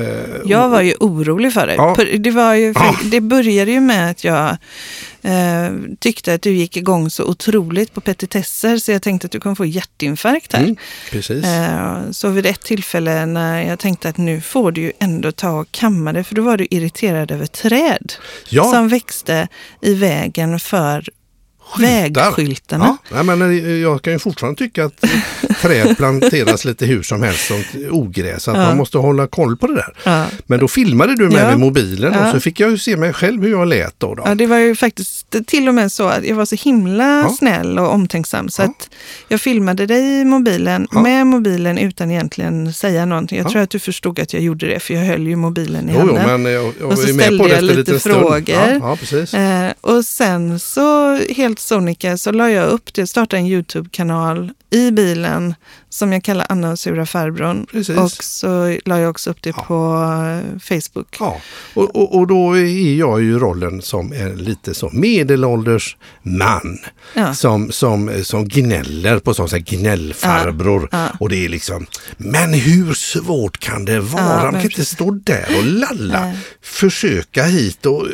Jag 0.44 0.68
var 0.68 0.80
ju 0.80 0.94
orolig 1.00 1.52
för 1.52 1.66
dig. 1.66 1.76
På- 1.76 1.96
Det, 2.18 2.30
var 2.30 2.54
ju, 2.54 2.74
det 3.10 3.20
började 3.20 3.70
ju 3.70 3.80
med 3.80 4.10
att 4.10 4.24
jag 4.24 4.34
eh, 5.22 5.70
tyckte 5.98 6.34
att 6.34 6.42
du 6.42 6.50
gick 6.52 6.76
igång 6.76 7.10
så 7.10 7.24
otroligt 7.24 7.94
på 7.94 8.00
petitesser 8.00 8.76
så 8.78 8.92
jag 8.92 9.02
tänkte 9.02 9.26
att 9.26 9.32
du 9.32 9.40
kommer 9.40 9.54
få 9.56 9.64
hjärtinfarkt 9.66 10.52
här. 10.52 10.62
Mm, 10.62 10.76
precis. 11.10 11.44
Eh, 11.44 12.10
så 12.10 12.28
vid 12.28 12.46
ett 12.46 12.60
tillfälle 12.62 13.26
när 13.26 13.62
jag 13.62 13.78
tänkte 13.78 14.08
att 14.08 14.16
nu 14.16 14.40
får 14.40 14.72
du 14.72 14.80
ju 14.80 14.92
ändå 14.98 15.32
ta 15.32 15.50
och 15.50 15.68
kamma 15.70 16.12
det 16.12 16.24
för 16.24 16.34
då 16.34 16.42
var 16.42 16.56
du 16.56 16.66
irriterad 16.70 17.30
över 17.30 17.46
träd 17.46 18.12
Ja. 18.48 18.64
som 18.64 18.88
växte 18.88 19.48
i 19.82 19.94
vägen 19.94 20.60
för 20.60 21.04
vägskyltarna. 21.78 22.96
Ja, 23.14 23.22
men 23.22 23.42
eh, 23.42 23.70
jag 23.72 24.02
kan 24.02 24.12
ju 24.12 24.18
fortfarande 24.18 24.58
tycka 24.58 24.84
att 24.84 25.04
träd 25.62 25.96
planteras 25.96 26.64
lite 26.64 26.86
hur 26.86 27.02
som 27.02 27.22
helst 27.22 27.46
som 27.46 27.64
ogräs. 27.90 28.48
Att 28.48 28.56
Ja. 28.56 28.62
man 28.64 28.76
måste 28.76 28.98
hålla 28.98 29.26
koll 29.26 29.56
på 29.56 29.66
det 29.66 29.74
där. 29.74 29.94
Ja. 30.04 30.24
Men 30.46 30.58
då 30.60 30.68
filmade 30.68 31.16
du 31.16 31.28
med, 31.28 31.42
Ja. 31.42 31.48
med 31.48 31.58
mobilen 31.58 32.14
och 32.14 32.30
så 32.30 32.40
fick 32.40 32.60
jag 32.60 32.70
ju 32.70 32.78
se 32.78 32.96
mig 32.96 33.12
själv 33.12 33.42
hur 33.42 33.50
jag 33.50 33.68
lät 33.68 33.94
då. 33.98 34.14
då. 34.14 34.22
Ja, 34.26 34.34
det 34.34 34.46
var 34.46 34.56
ju 34.58 34.76
faktiskt 34.76 35.26
till 35.46 35.68
och 35.68 35.74
med 35.74 35.92
så 35.92 36.08
att 36.08 36.24
jag 36.24 36.36
var 36.36 36.44
så 36.44 36.56
himla 36.56 37.28
snäll 37.28 37.78
och 37.78 37.92
omtänksam 37.92 38.48
så 38.48 38.62
att 38.62 38.88
jag 39.28 39.40
filmade 39.40 39.86
dig 39.86 40.20
i 40.20 40.24
mobilen, 40.24 40.88
med 40.90 41.26
mobilen 41.26 41.78
utan 41.78 42.10
egentligen 42.10 42.72
säga 42.72 43.06
någonting. 43.06 43.38
Jag 43.38 43.46
Ja. 43.46 43.50
tror 43.50 43.62
att 43.62 43.70
du 43.70 43.78
förstod 43.78 44.20
att 44.20 44.32
jag 44.32 44.42
gjorde 44.42 44.66
det 44.66 44.80
för 44.80 44.94
jag 44.94 45.04
höll 45.04 45.26
ju 45.26 45.36
mobilen 45.36 45.88
i 45.90 45.92
Jo, 45.94 46.00
jo, 46.08 46.16
handen. 46.16 46.42
men 46.42 46.52
jag, 46.52 46.72
jag 46.80 46.88
Och 46.88 46.98
så 46.98 47.06
ställde 47.06 47.48
jag 47.48 47.62
lite 47.64 47.78
lite 47.78 47.98
frågor. 48.00 48.42
Ja, 48.46 48.70
ja, 48.80 48.96
precis. 48.96 49.34
Eh, 49.34 49.72
och 49.80 50.04
sen 50.04 50.58
så 50.60 51.16
helt 51.16 51.59
sonika 51.60 52.16
så 52.16 52.32
la 52.32 52.50
jag 52.50 52.68
upp 52.68 52.94
det, 52.94 53.06
startade 53.06 53.42
en 53.42 53.46
YouTube-kanal 53.46 54.52
i 54.70 54.90
bilen 54.90 55.54
som 55.90 56.12
jag 56.12 56.24
kallar 56.24 56.46
Anna 56.48 56.70
och 56.70 56.78
sura 56.78 57.06
farbrorn. 57.06 57.66
Precis. 57.72 57.96
Och 57.96 58.10
så 58.24 58.78
la 58.84 59.00
jag 59.00 59.10
också 59.10 59.30
upp 59.30 59.42
det 59.42 59.50
Ja. 59.56 59.62
på 59.62 60.02
eh, 60.54 60.58
Facebook. 60.60 61.16
Ja, 61.20 61.40
och, 61.74 61.96
och, 61.96 62.18
och 62.18 62.26
då 62.26 62.56
är 62.58 62.94
jag 62.98 63.22
ju 63.22 63.38
rollen 63.38 63.82
som 63.82 64.12
en 64.12 64.36
lite 64.38 64.74
så 64.74 64.90
medelålders 64.92 65.96
man. 66.22 66.78
Ja. 67.14 67.34
Som, 67.34 67.72
som, 67.72 68.24
som 68.24 68.48
gnäller 68.48 69.18
på 69.18 69.34
sånt, 69.34 69.50
så 69.50 69.56
här 69.56 69.62
gnällfarbror. 69.62 70.88
Ja. 70.92 71.06
Och 71.20 71.28
det 71.28 71.44
är 71.44 71.48
liksom, 71.48 71.86
men 72.16 72.54
hur 72.54 72.94
svårt 72.94 73.58
kan 73.58 73.84
det 73.84 74.00
vara? 74.00 74.22
Man 74.24 74.40
kan 74.52 74.54
inte 74.54 74.68
precis. 74.68 74.88
stå 74.88 75.10
där 75.10 75.46
och 75.58 75.64
lalla. 75.64 76.20
Nej. 76.24 76.38
Försöka 76.62 77.42
hit 77.44 77.86
och 77.86 78.06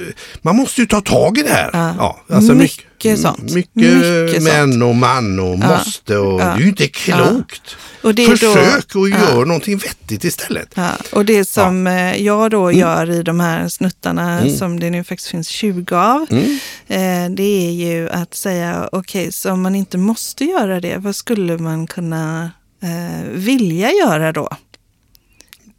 man 0.42 0.56
måste 0.56 0.80
ju 0.80 0.86
ta 0.86 1.00
tag 1.00 1.38
i 1.38 1.42
det 1.42 1.48
här. 1.50 1.70
Ja. 1.72 2.20
alltså 2.28 2.54
Mycket 2.54 3.20
sånt. 3.20 3.54
Mycket, 3.54 3.74
Mycket 3.74 4.42
män 4.42 4.82
och 4.82 4.94
man 4.94 5.38
och 5.40 5.58
Ja. 5.62 5.68
måste 5.78 6.18
och 6.18 6.40
Ja. 6.40 6.44
det 6.44 6.50
är 6.52 6.58
ju 6.58 6.68
inte 6.68 6.88
klokt. 6.88 7.65
Och 8.02 8.14
det 8.14 8.24
är 8.24 8.28
då- 8.28 8.36
Försök 8.36 8.94
och 8.94 9.08
Ja. 9.08 9.18
gör 9.18 9.44
någonting 9.44 9.78
vettigt 9.78 10.24
istället. 10.24 10.68
Ja, 10.74 10.90
och 11.12 11.24
det 11.24 11.44
som 11.44 11.86
eh, 11.86 12.16
jag 12.22 12.50
då 12.50 12.64
Mm. 12.68 12.80
gör 12.80 13.10
i 13.10 13.22
de 13.22 13.40
här 13.40 13.68
snuttarna 13.68 14.48
som 14.50 14.80
det 14.80 14.90
nu 14.90 15.04
faktiskt 15.04 15.30
finns 15.30 15.48
20 15.48 15.96
av, 15.96 16.26
Mm. 16.30 16.58
eh, 16.86 17.34
det 17.36 17.42
är 17.68 17.70
ju 17.72 18.08
att 18.10 18.34
säga, 18.34 18.88
okej, 18.92 19.32
så 19.32 19.52
om 19.52 19.62
man 19.62 19.74
inte 19.74 19.98
måste 19.98 20.44
göra 20.44 20.80
det, 20.80 20.96
vad 20.98 21.16
skulle 21.16 21.58
man 21.58 21.86
kunna 21.86 22.50
eh, 22.82 23.28
vilja 23.32 23.90
göra 23.92 24.32
då? 24.32 24.48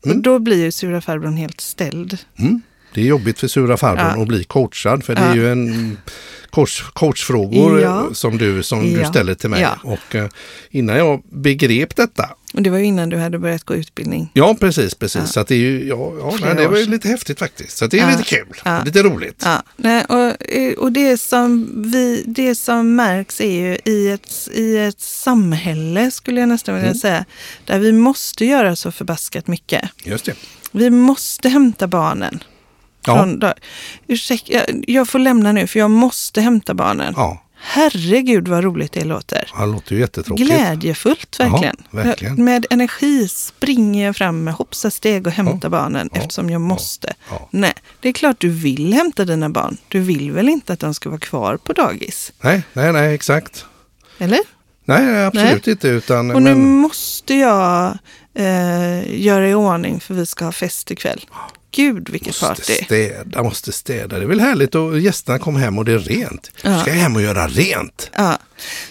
Mm. 0.05 0.17
Och 0.17 0.23
då 0.23 0.39
blir 0.39 0.63
ju 0.63 0.71
sura 0.71 1.01
farbrorn 1.01 1.37
helt 1.37 1.61
ställd. 1.61 2.17
Det 2.97 3.01
är 3.01 3.05
jobbigt 3.05 3.39
för 3.39 3.47
sura 3.47 3.77
farbrorn 3.77 4.11
Ja. 4.15 4.21
att 4.21 4.27
bli 4.27 4.43
coachad 4.43 5.03
för 5.03 5.15
det 5.15 5.21
är 5.21 5.35
ju 5.35 5.51
en 5.51 5.97
coach, 6.49 6.81
coachfrågor 6.93 7.81
Ja. 7.81 8.09
som, 8.13 8.37
du, 8.37 8.63
som 8.63 8.83
du 8.93 8.99
Ja. 9.01 9.09
ställer 9.09 9.35
till 9.35 9.49
mig. 9.49 9.61
Ja. 9.61 9.79
Och 9.83 10.15
eh, 10.15 10.29
innan 10.71 10.97
jag 10.97 11.21
begrep 11.29 11.95
detta, 11.95 12.29
Och 12.53 12.61
det 12.61 12.69
var 12.69 12.77
ju 12.77 12.83
innan 12.85 13.09
du 13.09 13.17
hade 13.17 13.39
börjat 13.39 13.63
gå 13.63 13.75
utbildning. 13.75 14.29
ja 14.33 14.55
precis, 14.59 14.95
precis, 14.95 15.29
så 15.31 15.43
det 15.43 15.55
är 15.55 15.59
ju, 15.59 15.87
ja, 15.87 16.13
nej, 16.41 16.55
det 16.55 16.67
var 16.67 16.77
ju 16.77 16.85
lite 16.85 17.07
häftigt 17.07 17.39
faktiskt. 17.39 17.77
Så 17.77 17.87
det 17.87 17.99
är 17.99 18.11
lite 18.11 18.23
kul, 18.23 18.47
lite 18.85 19.03
roligt. 19.03 19.41
Ja, 19.45 19.63
nej, 19.75 20.05
och, 20.05 20.49
eh, 20.51 20.73
och 20.73 20.91
det, 20.91 21.17
som 21.17 21.69
vi, 21.91 22.23
det 22.27 22.55
som 22.55 22.95
märks 22.95 23.41
är 23.41 23.51
ju 23.51 23.77
i 23.93 24.09
ett, 24.09 24.47
i 24.53 24.77
ett 24.77 25.01
samhälle, 25.01 26.11
skulle 26.11 26.39
jag 26.39 26.49
nästan 26.49 26.75
vilja 26.75 26.89
Mm. 26.89 26.99
säga, 26.99 27.25
där 27.65 27.79
vi 27.79 27.91
måste 27.91 28.45
göra 28.45 28.75
så 28.75 28.91
förbaskat 28.91 29.47
mycket. 29.47 29.89
Just 30.03 30.25
det. 30.25 30.33
Vi 30.71 30.89
måste 30.89 31.49
hämta 31.49 31.87
barnen. 31.87 32.43
Ja. 33.07 33.17
Från, 33.17 33.39
dag- 33.39 33.53
Ursäkta, 34.07 34.53
jag, 34.87 35.07
får 35.07 35.19
lämna 35.19 35.51
nu 35.51 35.67
för 35.67 35.79
jag 35.79 35.91
måste 35.91 36.41
hämta 36.41 36.73
barnen. 36.73 37.13
Ja, 37.17 37.43
Herregud 37.59 38.47
vad 38.47 38.63
roligt 38.63 38.91
det 38.91 39.03
låter. 39.05 39.51
det 39.59 39.65
låter 39.65 39.93
ju 39.95 40.01
jättetråkigt. 40.01 40.47
Glädjefullt 40.49 41.39
verkligen. 41.39 41.75
Ja, 41.91 41.97
verkligen. 42.03 42.43
Med 42.43 42.65
energi 42.69 43.27
springer 43.27 44.05
jag 44.05 44.15
fram 44.15 44.43
med 44.43 44.53
hoppsa 44.53 44.91
steg 44.91 45.27
och 45.27 45.33
hämtar 45.33 45.69
barnen 45.69 46.09
ja, 46.13 46.19
eftersom 46.21 46.49
jag 46.49 46.61
måste. 46.61 47.13
ja. 47.29 47.47
Nej, 47.51 47.73
det 47.99 48.09
är 48.09 48.13
klart 48.13 48.35
du 48.39 48.49
vill 48.49 48.93
hämta 48.93 49.25
dina 49.25 49.49
barn. 49.49 49.77
Du 49.87 49.99
vill 49.99 50.31
väl 50.31 50.49
inte 50.49 50.73
att 50.73 50.79
de 50.79 50.93
ska 50.93 51.09
vara 51.09 51.19
kvar 51.19 51.57
på 51.57 51.73
dagis? 51.73 52.33
Nej, 52.41 52.63
nej, 52.73 52.93
nej, 52.93 53.13
exakt. 53.15 53.65
Eller? 54.17 54.39
Nej, 54.85 55.05
nej 55.05 55.25
absolut 55.25 55.65
Nej. 55.65 55.71
inte. 55.73 55.87
Utan, 55.87 56.31
Och 56.31 56.41
nu 56.41 56.55
men, 56.55 56.77
måste 56.77 57.33
jag 57.33 57.97
eh, 58.33 59.21
göra 59.25 59.49
i 59.49 59.53
ordning 59.53 59.99
för 59.99 60.13
vi 60.13 60.25
ska 60.25 60.45
ha 60.45 60.51
fest 60.51 60.91
ikväll. 60.91 61.25
Gud 61.71 62.09
vilket 62.09 62.27
Måste 62.27 62.45
party. 62.47 62.73
städa, 62.85 63.43
måste 63.43 63.71
städa. 63.71 64.17
Det 64.17 64.23
är 64.23 64.27
väl 64.27 64.39
härligt 64.39 64.75
och 64.75 64.99
gästerna 64.99 65.39
kommer 65.39 65.59
hem 65.59 65.77
och 65.77 65.85
det 65.85 65.91
är 65.93 65.99
rent. 65.99 66.51
Ja. 66.63 66.79
Ska 66.81 66.89
jag 66.89 66.97
hem 66.97 67.15
och 67.15 67.21
göra 67.21 67.47
rent? 67.47 68.11
Ja. 68.15 68.37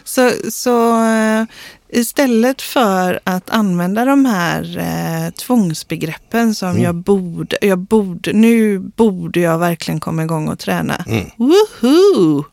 Så, 0.05 0.31
så 0.51 1.05
eh, 1.05 1.45
istället 1.89 2.63
för 2.63 3.21
att 3.25 3.51
använda 3.51 4.05
de 4.05 4.25
här 4.25 4.79
eh, 4.79 5.31
tvångsbegreppen 5.33 6.55
som 6.55 6.69
Mm. 6.71 6.83
jag 6.83 6.95
borde, 6.95 7.59
jag 7.61 7.79
borde, 7.79 8.33
nu 8.33 8.79
borde 8.79 9.41
jag 9.41 9.59
verkligen 9.59 10.01
komma 10.01 10.23
igång 10.23 10.49
och 10.49 10.59
träna. 10.59 11.05
Mm. 11.09 11.27
Woohoo! 11.37 12.45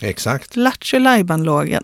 Exakt. 0.00 0.56
Lattjo 0.56 0.98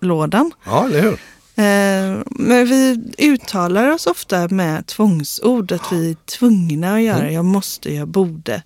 lådan 0.00 0.52
Ja, 0.66 0.84
eller 0.86 1.00
hur? 1.02 1.18
Eh, 1.58 2.22
men 2.26 2.66
vi 2.66 2.98
uttalar 3.18 3.88
oss 3.88 4.06
ofta 4.06 4.48
med 4.48 4.86
tvångsord, 4.86 5.72
att 5.72 5.92
vi 5.92 6.10
är 6.10 6.16
tvungna 6.38 6.94
att 6.94 7.02
göra, 7.02 7.30
jag 7.32 7.44
måste, 7.44 7.94
jag 7.94 8.08
borde. 8.08 8.62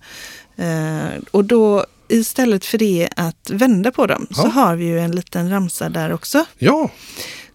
Eh, 0.55 1.21
och 1.31 1.45
då 1.45 1.85
istället 2.07 2.65
för 2.65 2.77
det 2.77 3.09
att 3.15 3.49
vända 3.49 3.91
på 3.91 4.07
dem 4.07 4.27
så 4.31 4.41
Ja. 4.41 4.49
har 4.49 4.75
vi 4.75 4.85
ju 4.85 4.99
en 4.99 5.11
liten 5.11 5.49
ramsa 5.49 5.89
där 5.89 6.13
också. 6.13 6.45
Ja, 6.57 6.89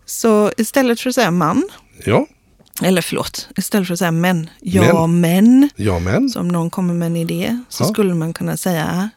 Så 0.07 0.52
istället 0.57 1.00
för 1.00 1.09
att 1.09 1.14
säga 1.14 1.30
man, 1.30 1.68
ja, 2.04 2.26
eller 2.83 3.02
förlåt, 3.02 3.49
istället 3.57 3.87
för 3.87 3.92
att 3.95 3.99
säga 3.99 4.11
men, 4.12 4.50
ja 4.61 5.07
men, 5.07 5.68
ja 5.76 5.99
men. 5.99 6.28
så 6.28 6.40
om 6.40 6.49
någon 6.49 6.71
kommer 6.71 6.95
med 6.95 7.07
en 7.07 7.16
idé 7.16 7.61
så 7.68 7.83
Ja. 7.85 7.88
skulle 7.88 8.14
man 8.14 8.33
kunna 8.33 8.57
säga 8.57 9.11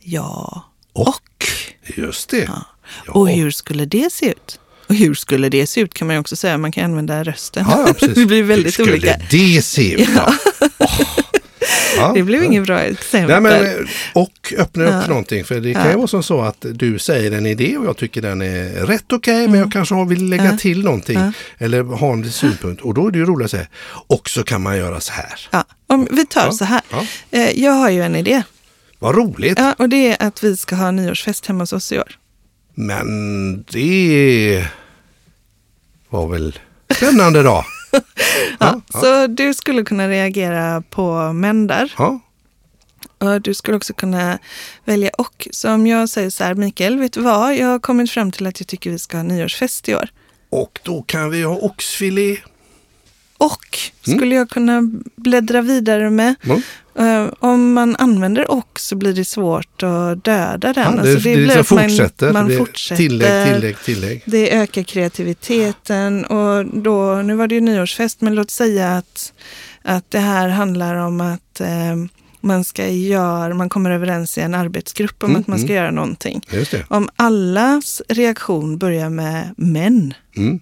ja 0.00 0.64
Och. 0.92 1.46
Just 1.96 2.28
det. 2.30 2.50
Ja. 3.06 3.12
Och 3.12 3.28
hur 3.28 3.50
skulle 3.50 3.84
det 3.86 4.12
se 4.12 4.30
ut? 4.30 4.58
Och 4.92 4.96
hur 4.98 5.14
skulle 5.14 5.48
det 5.48 5.66
se 5.66 5.80
ut 5.80 5.94
kan 5.94 6.06
man 6.06 6.16
ju 6.16 6.20
också 6.20 6.36
säga. 6.36 6.58
Man 6.58 6.72
kan 6.72 6.84
använda 6.84 7.24
rösten. 7.24 7.64
Ja, 7.68 7.84
ja, 7.86 7.92
precis. 8.00 8.14
det 8.14 8.26
blir 8.26 8.42
väldigt 8.42 8.66
Hur 8.66 8.70
skulle 8.84 8.92
olika. 8.92 9.16
det 9.30 9.62
se 9.64 9.92
ut? 10.02 10.08
Ja. 10.16 10.34
Ja. 11.96 12.12
Det 12.14 12.22
blev 12.22 12.40
Ja. 12.42 12.46
inget 12.46 12.64
bra 12.64 12.80
exempel. 12.80 13.42
Nej, 13.42 13.52
men, 13.62 13.88
och 14.12 14.54
öppna 14.58 14.84
upp 14.84 14.90
Ja. 14.92 15.00
för 15.02 15.08
någonting. 15.08 15.44
För 15.44 15.60
det 15.60 15.74
kan 15.74 15.90
ju 15.90 15.96
vara 15.96 16.06
som 16.06 16.22
så 16.22 16.40
att 16.40 16.56
du 16.72 16.98
säger 16.98 17.32
en 17.32 17.46
idé 17.46 17.76
och 17.76 17.86
jag 17.86 17.96
tycker 17.96 18.22
den 18.22 18.42
är 18.42 18.86
rätt 18.86 19.12
okej 19.12 19.48
men 19.48 19.60
jag 19.60 19.72
kanske 19.72 19.94
har- 19.94 20.04
vill 20.04 20.28
lägga 20.28 20.42
Mm. 20.44 20.58
Till 20.58 20.82
någonting. 20.84 21.18
Eller 21.58 21.82
ha 21.82 22.12
en 22.12 22.30
synpunkt. 22.32 22.82
Och 22.82 22.94
då 22.94 23.06
är 23.06 23.10
det 23.10 23.18
ju 23.18 23.24
roligt 23.24 23.44
att 23.44 23.50
säga. 23.50 23.66
Och 24.06 24.28
så 24.30 24.42
kan 24.42 24.62
man 24.62 24.76
göra 24.76 25.00
så 25.00 25.12
här. 25.12 25.48
ja, 25.50 25.64
om 25.86 26.08
vi 26.10 26.26
tar 26.26 26.50
så 26.50 26.64
här. 26.64 26.80
Eh, 27.30 27.50
Jag 27.60 27.72
har 27.72 27.90
ju 27.90 28.02
en 28.02 28.16
idé. 28.16 28.42
Vad 28.98 29.14
roligt. 29.14 29.58
Ja, 29.58 29.74
och 29.78 29.88
det 29.88 30.06
är 30.12 30.26
att 30.26 30.44
vi 30.44 30.56
ska 30.56 30.76
ha 30.76 30.90
nyårsfest 30.90 31.46
hemma 31.46 31.62
hos 31.62 31.72
oss 31.72 31.92
i 31.92 31.98
år. 31.98 32.10
Men 32.74 33.62
det 33.62 34.66
var 36.12 36.28
väl 36.28 36.58
spännande 36.96 37.42
då. 37.42 37.64
Ja, 38.58 38.80
ja. 38.92 39.00
Så 39.00 39.26
du 39.26 39.54
skulle 39.54 39.84
kunna 39.84 40.08
reagera 40.08 40.82
på 40.90 41.32
män 41.32 41.66
där. 41.66 41.92
Ja. 41.98 42.20
Och 43.18 43.40
du 43.42 43.54
skulle 43.54 43.76
också 43.76 43.92
kunna 43.92 44.38
välja 44.84 45.10
och. 45.18 45.48
Så 45.50 45.72
om 45.72 45.86
jag 45.86 46.08
säger 46.08 46.30
så 46.30 46.44
här, 46.44 46.54
Mikael, 46.54 46.98
vet 46.98 47.12
du 47.12 47.20
vad? 47.20 47.56
Jag 47.56 47.66
har 47.66 47.78
kommit 47.78 48.10
fram 48.10 48.32
till 48.32 48.46
att 48.46 48.60
jag 48.60 48.66
tycker 48.66 48.90
vi 48.90 48.98
ska 48.98 49.16
ha 49.16 49.24
nyårsfest 49.24 49.88
i 49.88 49.94
år. 49.94 50.08
Och 50.50 50.80
då 50.82 51.02
kan 51.02 51.30
vi 51.30 51.42
ha 51.42 51.56
oxfilé. 51.56 52.36
Och 53.38 53.78
skulle 54.02 54.34
jag 54.34 54.50
kunna 54.50 54.82
bläddra 55.16 55.62
vidare 55.62 56.10
med. 56.10 56.34
Mm. 56.44 56.62
Eh, 56.98 57.26
om 57.38 57.72
man 57.72 57.96
använder 57.96 58.50
och 58.50 58.80
så 58.80 58.96
blir 58.96 59.12
det 59.14 59.24
svårt 59.24 59.82
att 59.82 60.24
döda 60.24 60.72
den. 60.72 60.84
Ja, 60.84 60.90
det, 60.90 61.00
Alltså, 61.00 61.14
det, 61.14 61.20
blir 61.20 61.36
liksom 61.36 61.60
att 61.60 61.70
man- 61.70 61.88
fortsätter. 61.90 62.32
Man, 62.32 62.48
det 62.48 62.56
fortsätter. 62.58 62.96
Tillägg, 62.96 63.54
tillägg, 63.54 63.76
tillägg. 63.84 64.22
Det 64.26 64.54
ökar 64.56 64.82
kreativiteten 64.82 66.24
och 66.24 66.66
då, 66.66 67.14
nu 67.14 67.34
var 67.34 67.46
det 67.46 67.54
ju 67.54 67.60
nyårsfest, 67.60 68.20
men 68.20 68.34
låt 68.34 68.50
säga 68.50 68.92
att, 68.96 69.32
att 69.82 70.10
det 70.10 70.18
här 70.18 70.48
handlar 70.48 70.94
om 70.94 71.20
att 71.20 71.60
eh, 71.60 71.96
man 72.40 72.64
ska 72.64 72.88
göra, 72.88 73.54
man 73.54 73.68
kommer 73.68 73.90
överens 73.90 74.38
i 74.38 74.40
en 74.40 74.54
arbetsgrupp 74.54 75.22
om 75.22 75.30
Mm, 75.30 75.40
att 75.40 75.46
man 75.46 75.58
ska 75.58 75.66
mm. 75.66 75.76
göra 75.76 75.90
någonting. 75.90 76.40
Det. 76.50 76.84
Om 76.88 77.08
allas 77.16 78.02
reaktion 78.08 78.78
börjar 78.78 79.08
med 79.08 79.54
men, 79.56 80.14
Mm. 80.36 80.60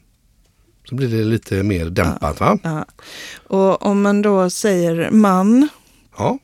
Så 0.89 0.95
blir 0.97 1.09
det 1.09 1.25
lite 1.25 1.63
mer 1.63 1.87
dämpat 1.91 2.41
va? 2.41 2.59
ja. 2.63 2.85
och 3.47 3.83
om 3.87 4.03
man 4.03 4.23
då 4.23 4.51
säger 4.51 5.11
man, 5.11 5.69
Ja. 6.21 6.39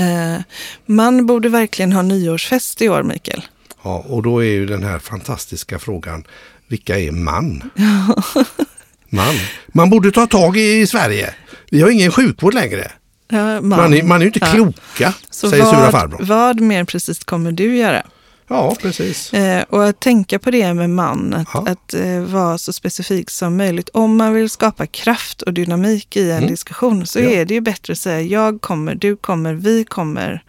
eh, 0.00 0.40
man 0.86 1.26
borde 1.26 1.48
verkligen 1.48 1.92
ha 1.92 2.02
nyårsfest 2.02 2.82
i 2.82 2.88
år, 2.88 3.02
Mikael. 3.02 3.42
ja. 3.82 4.04
Och 4.08 4.22
då 4.22 4.38
är 4.38 4.46
ju 4.48 4.66
den 4.66 4.82
här 4.84 4.98
fantastiska 4.98 5.78
frågan. 5.78 6.24
Vilka 6.68 6.98
är 6.98 7.10
man? 7.12 7.70
Man. 9.10 9.34
Man 9.68 9.90
borde 9.90 10.10
ta 10.12 10.26
tag 10.26 10.56
i, 10.56 10.80
i 10.80 10.86
Sverige. 10.86 11.34
Vi 11.70 11.82
har 11.82 11.90
ingen 11.90 12.12
sjukvård 12.12 12.54
längre. 12.54 12.90
Ja, 13.30 13.60
Man 13.60 13.94
är, 13.94 14.02
man 14.02 14.16
är 14.16 14.20
ju 14.20 14.26
inte 14.26 14.38
Ja. 14.42 14.52
kloka, 14.52 15.14
Så 15.30 15.50
säger 15.50 15.64
sura 15.64 15.80
vad, 15.80 15.90
farbror. 15.90 16.18
vad 16.22 16.60
mer 16.60 16.84
precis 16.84 17.24
kommer 17.24 17.52
du 17.52 17.76
göra? 17.76 18.02
Ja, 18.48 18.76
precis. 18.82 19.32
Eh, 19.34 19.64
och 19.68 19.84
att 19.88 20.00
tänka 20.00 20.38
på 20.38 20.50
det 20.50 20.74
med 20.74 20.90
man, 20.90 21.34
att, 21.34 21.48
Ja. 21.54 21.64
att 21.68 21.94
eh, 21.94 22.20
vara 22.20 22.58
så 22.58 22.72
specifik 22.72 23.30
som 23.30 23.56
möjligt. 23.56 23.88
Om 23.88 24.16
man 24.16 24.32
vill 24.34 24.50
skapa 24.50 24.86
kraft 24.86 25.42
och 25.42 25.52
dynamik 25.54 26.16
i 26.16 26.30
en 26.30 26.36
Mm. 26.36 26.50
diskussion 26.50 27.06
så 27.06 27.20
Ja. 27.20 27.30
är 27.30 27.44
det 27.44 27.54
ju 27.54 27.60
bättre 27.60 27.92
att 27.92 27.98
säga 27.98 28.20
jag 28.20 28.60
kommer, 28.60 28.94
du 28.94 29.16
kommer, 29.16 29.54
vi 29.54 29.84
kommer. 29.84 30.42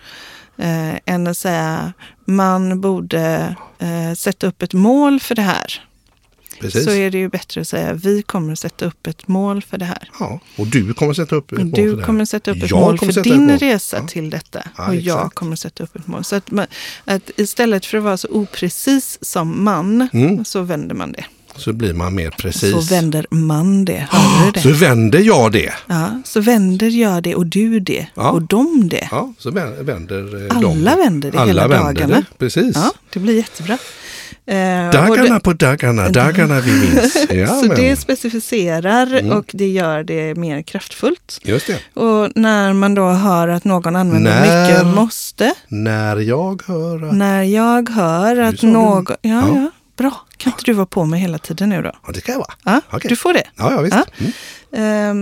Eh, 0.57 0.95
än 1.13 1.27
att 1.27 1.37
säga 1.37 1.93
man 2.25 2.81
borde 2.81 3.55
eh, 3.79 4.13
sätta 4.15 4.47
upp 4.47 4.61
ett 4.61 4.73
mål 4.73 5.19
för 5.19 5.35
det 5.35 5.41
här. 5.41 5.81
Precis. 6.59 6.83
Så 6.85 6.91
är 6.91 7.09
det 7.11 7.17
ju 7.17 7.29
bättre 7.29 7.61
att 7.61 7.67
säga 7.67 7.93
vi 7.93 8.21
kommer 8.21 8.55
sätta 8.55 8.85
upp 8.85 9.07
ett 9.07 9.27
mål 9.27 9.61
för 9.63 9.77
det 9.77 9.85
här. 9.85 10.09
Ja, 10.19 10.39
och 10.57 10.67
du 10.67 10.93
kommer 10.93 11.13
sätta 11.13 11.35
upp 11.35 11.51
ett 11.51 11.57
mål 11.59 11.69
för 11.69 11.75
Du 11.81 11.91
det 11.91 11.97
här. 11.99 12.05
kommer 12.05 12.25
sätta 12.25 12.51
upp 12.51 12.63
ett 12.63 12.69
Jag 12.71 12.79
mål 12.79 12.97
för 12.99 13.23
din 13.23 13.45
mål. 13.45 13.57
resa 13.57 13.97
Ja. 13.97 14.07
till 14.07 14.29
detta. 14.29 14.63
Ja, 14.77 14.87
och 14.87 14.95
jag 14.95 15.17
exakt. 15.17 15.35
kommer 15.35 15.55
sätta 15.55 15.83
upp 15.83 15.95
ett 15.95 16.07
mål. 16.07 16.23
Så 16.23 16.35
att, 16.35 16.51
man, 16.51 16.65
att 17.05 17.31
istället 17.35 17.85
för 17.85 17.97
att 17.97 18.03
vara 18.03 18.17
så 18.17 18.27
oprecis 18.27 19.17
som 19.21 19.63
man, 19.63 20.09
Mm. 20.13 20.45
så 20.45 20.61
vänder 20.61 20.95
man 20.95 21.11
det. 21.11 21.25
Så 21.55 21.73
blir 21.73 21.93
man 21.93 22.15
mer 22.15 22.29
precis. 22.29 22.71
Så 22.71 22.95
vänder 22.95 23.25
man 23.29 23.85
det. 23.85 24.07
Hör 24.11 24.45
du 24.45 24.51
det? 24.51 24.59
Så 24.59 24.69
vänder 24.69 25.19
jag 25.19 25.51
det. 25.51 25.73
Ja, 25.87 26.21
så 26.25 26.41
vänder 26.41 26.89
jag 26.89 27.23
det 27.23 27.35
och 27.35 27.45
du 27.45 27.79
det 27.79 28.07
Ja. 28.15 28.29
och 28.31 28.41
de 28.41 28.89
det. 28.89 29.07
Ja, 29.11 29.33
så 29.37 29.51
vä- 29.51 29.83
vänder 29.83 30.45
eh, 30.55 30.59
de. 30.61 30.65
Alla 30.71 30.95
vänder 30.95 31.31
det 31.31 31.37
Alla 31.37 31.47
hela 31.47 31.67
vänder 31.67 31.93
dagarna. 31.93 32.15
Det. 32.15 32.37
Precis. 32.37 32.75
Ja, 32.75 32.91
det 33.13 33.19
blir 33.19 33.35
jättebra. 33.37 33.77
Eh, 34.45 34.91
Dagarna 34.91 35.33
det, 35.33 35.39
på 35.39 35.53
dagarna, 35.53 36.09
dagarna 36.09 36.59
vi 36.59 36.71
minns. 36.71 37.15
Ja, 37.29 37.47
så 37.47 37.65
men, 37.67 37.75
det 37.77 37.95
specificerar 37.95 39.07
Mm. 39.19 39.31
och 39.37 39.45
det 39.53 39.67
gör 39.67 40.03
det 40.03 40.35
mer 40.35 40.61
kraftfullt. 40.61 41.39
Just 41.43 41.67
det. 41.67 42.01
Och 42.01 42.29
när 42.35 42.73
man 42.73 42.95
då 42.95 43.09
hör 43.09 43.47
att 43.47 43.63
någon 43.65 43.95
använder 43.95 44.31
När- 44.31 44.67
mycket 44.69 44.95
måste, 44.95 45.53
När 45.67 46.17
jag 46.17 46.61
hör 46.67 47.07
att... 47.09 47.15
när 47.15 47.43
jag 47.43 47.89
hör 47.89 48.39
att 48.41 48.61
någon... 48.61 49.05
Ja, 49.09 49.17
Ja. 49.21 49.43
ja, 49.55 49.71
bra. 49.99 50.25
Kan 50.37 50.51
inte 50.53 50.63
du 50.65 50.73
vara 50.73 50.85
på 50.85 51.05
mig 51.05 51.19
hela 51.19 51.37
tiden 51.37 51.69
nu 51.69 51.81
då? 51.81 51.91
Ja, 52.05 52.11
det 52.13 52.21
kan 52.21 52.33
jag 52.33 52.39
vara. 52.39 52.53
Ja, 52.63 52.81
Okej. 52.91 53.09
Du 53.09 53.15
får 53.15 53.33
det. 53.33 53.43
Ja, 53.55 53.71
ja 53.73 53.81
visst. 53.81 53.95
Ja. 53.97 54.05
Mm. 54.17 54.31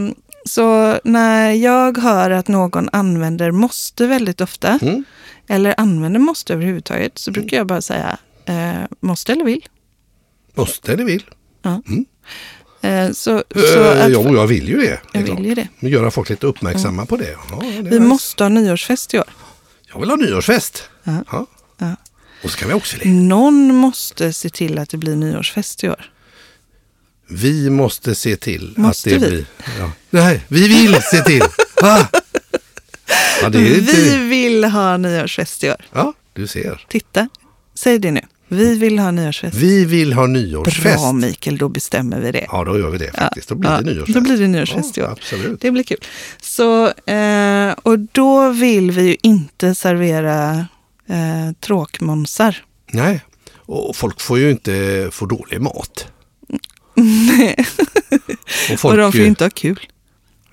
Ehm, 0.10 0.16
så 0.46 1.00
när 1.04 1.52
jag 1.52 1.98
hör 1.98 2.30
att 2.32 2.48
någon 2.48 2.90
använder 2.92 3.52
måste 3.52 4.08
väldigt 4.08 4.42
ofta, 4.42 4.80
Mm. 4.82 5.04
eller 5.48 5.76
använder 5.78 6.20
måste 6.20 6.54
överhuvudtaget, 6.54 7.18
så 7.18 7.32
brukar 7.32 7.58
jag 7.58 7.68
bara 7.68 7.82
säga 7.82 8.18
eh, 8.46 8.72
måste 9.00 9.32
eller 9.32 9.46
vill. 9.46 9.66
Måste 10.56 10.94
eller 10.94 11.04
vill. 11.04 11.24
Eh, 12.82 13.12
så 13.12 13.44
så 13.56 13.84
Eh, 13.84 14.06
att, 14.06 14.12
jo, 14.12 14.36
jag 14.36 14.48
vill 14.48 14.68
ju 14.70 14.78
det. 14.78 15.00
jag 15.12 15.22
vill 15.22 15.46
ju 15.46 15.56
det. 15.56 15.68
Göra 15.80 16.12
folk 16.12 16.30
lite 16.30 16.48
uppmärksamma 16.48 17.06
på 17.06 17.18
det. 17.18 17.36
Ja, 17.52 17.64
det 17.82 17.90
Vi 17.90 18.00
måste 18.00 18.44
ha 18.44 18.50
nyårsfest 18.50 19.14
i 19.14 19.20
år. 19.20 19.26
Jag 19.94 20.00
vill 20.00 20.10
ha 20.10 20.18
nyårsfest. 20.18 20.90
Ja. 21.04 21.46
Ja. 22.42 22.44
Ja. 22.44 22.44
Och 22.44 22.52
så 22.52 22.58
kan 22.58 22.68
vi 22.68 22.74
också 22.74 22.98
le. 22.98 23.10
Någon 23.12 23.76
måste 23.76 24.34
se 24.34 24.50
till 24.50 24.80
att 24.80 24.90
det 24.90 24.98
blir 24.98 25.16
nyårsfest 25.16 25.84
i 25.84 25.90
år. 25.90 26.12
Vi 27.30 27.70
måste 27.70 28.16
se 28.16 28.36
till 28.36 28.74
Måste 28.78 29.16
att 29.16 29.22
det 29.22 29.28
vi? 29.28 29.32
blir... 29.32 29.46
Ja. 29.80 29.92
Nej, 30.10 30.42
vi 30.48 30.68
vill 30.68 31.02
se 31.02 31.22
till. 31.22 31.42
Ah. 31.82 32.06
Ja, 33.42 33.50
Vi 33.50 33.80
inte... 33.80 34.18
vill 34.18 34.64
ha 34.64 34.98
nyårsfest 34.98 35.64
i 35.64 35.70
år. 35.70 35.86
Ja, 35.94 36.14
du 36.34 36.48
ser. 36.48 36.86
Titta, 36.90 37.30
säg 37.76 38.00
det 38.00 38.12
nu. 38.12 38.22
Vi 38.48 38.76
vill 38.76 39.00
ha 39.00 39.12
nyårsfest. 39.12 39.58
Vi 39.58 39.86
vill 39.86 40.14
ha 40.14 40.28
nyårsfest. 40.28 40.98
Bra 41.00 41.12
Mikael, 41.14 41.58
då 41.58 41.70
bestämmer 41.70 42.20
vi 42.22 42.32
det. 42.32 42.46
Ja, 42.52 42.64
då 42.64 42.80
gör 42.80 42.90
vi 42.90 42.98
det 42.98 43.12
faktiskt. 43.12 43.50
Då 43.50 43.56
blir 43.56 43.70
Ja, 43.70 43.78
det 43.82 43.84
nyårsfest. 43.94 44.14
Då 44.16 44.22
blir 44.22 44.38
det 44.38 44.48
nyårsfest 44.48 44.98
i 44.98 45.02
ja, 45.02 45.08
år. 45.08 45.12
Absolut. 45.12 45.62
Det 45.62 45.72
blir 45.72 45.84
kul. 45.84 45.98
Så, 46.42 46.88
eh, 47.12 47.72
och 47.84 48.00
då 48.00 48.50
vill 48.52 48.92
vi 48.92 49.02
ju 49.04 49.18
inte 49.22 49.76
servera 49.76 50.66
eh, 51.08 51.52
tråkmånsar. 51.60 52.66
Nej, 52.92 53.22
och 53.56 53.96
folk 53.96 54.22
får 54.22 54.40
ju 54.40 54.52
inte 54.52 55.08
få 55.12 55.26
dålig 55.26 55.62
mat. 55.62 56.08
och, 58.72 58.80
folk, 58.80 58.92
och 58.92 58.98
de 58.98 59.12
får 59.12 59.22
ju 59.22 59.28
inte 59.28 59.44
ha 59.44 59.50
kul. 59.50 59.80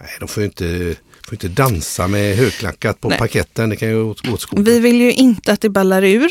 Nej, 0.00 0.10
de 0.20 0.28
får 0.28 0.42
ju 0.42 0.44
inte, 0.44 0.96
får 1.24 1.34
inte 1.34 1.48
dansa 1.48 2.08
med 2.08 2.36
högklackat 2.36 3.00
på 3.00 3.08
Nej. 3.08 3.18
parketten. 3.18 3.70
Det 3.70 3.76
kan 3.76 3.88
ju 3.88 4.04
gå 4.04 4.10
åt 4.32 4.40
skogen. 4.40 4.64
Vi 4.64 4.80
vill 4.80 5.00
ju 5.00 5.12
inte 5.12 5.52
att 5.52 5.60
det 5.60 5.68
ballar 5.68 6.02
ur. 6.02 6.30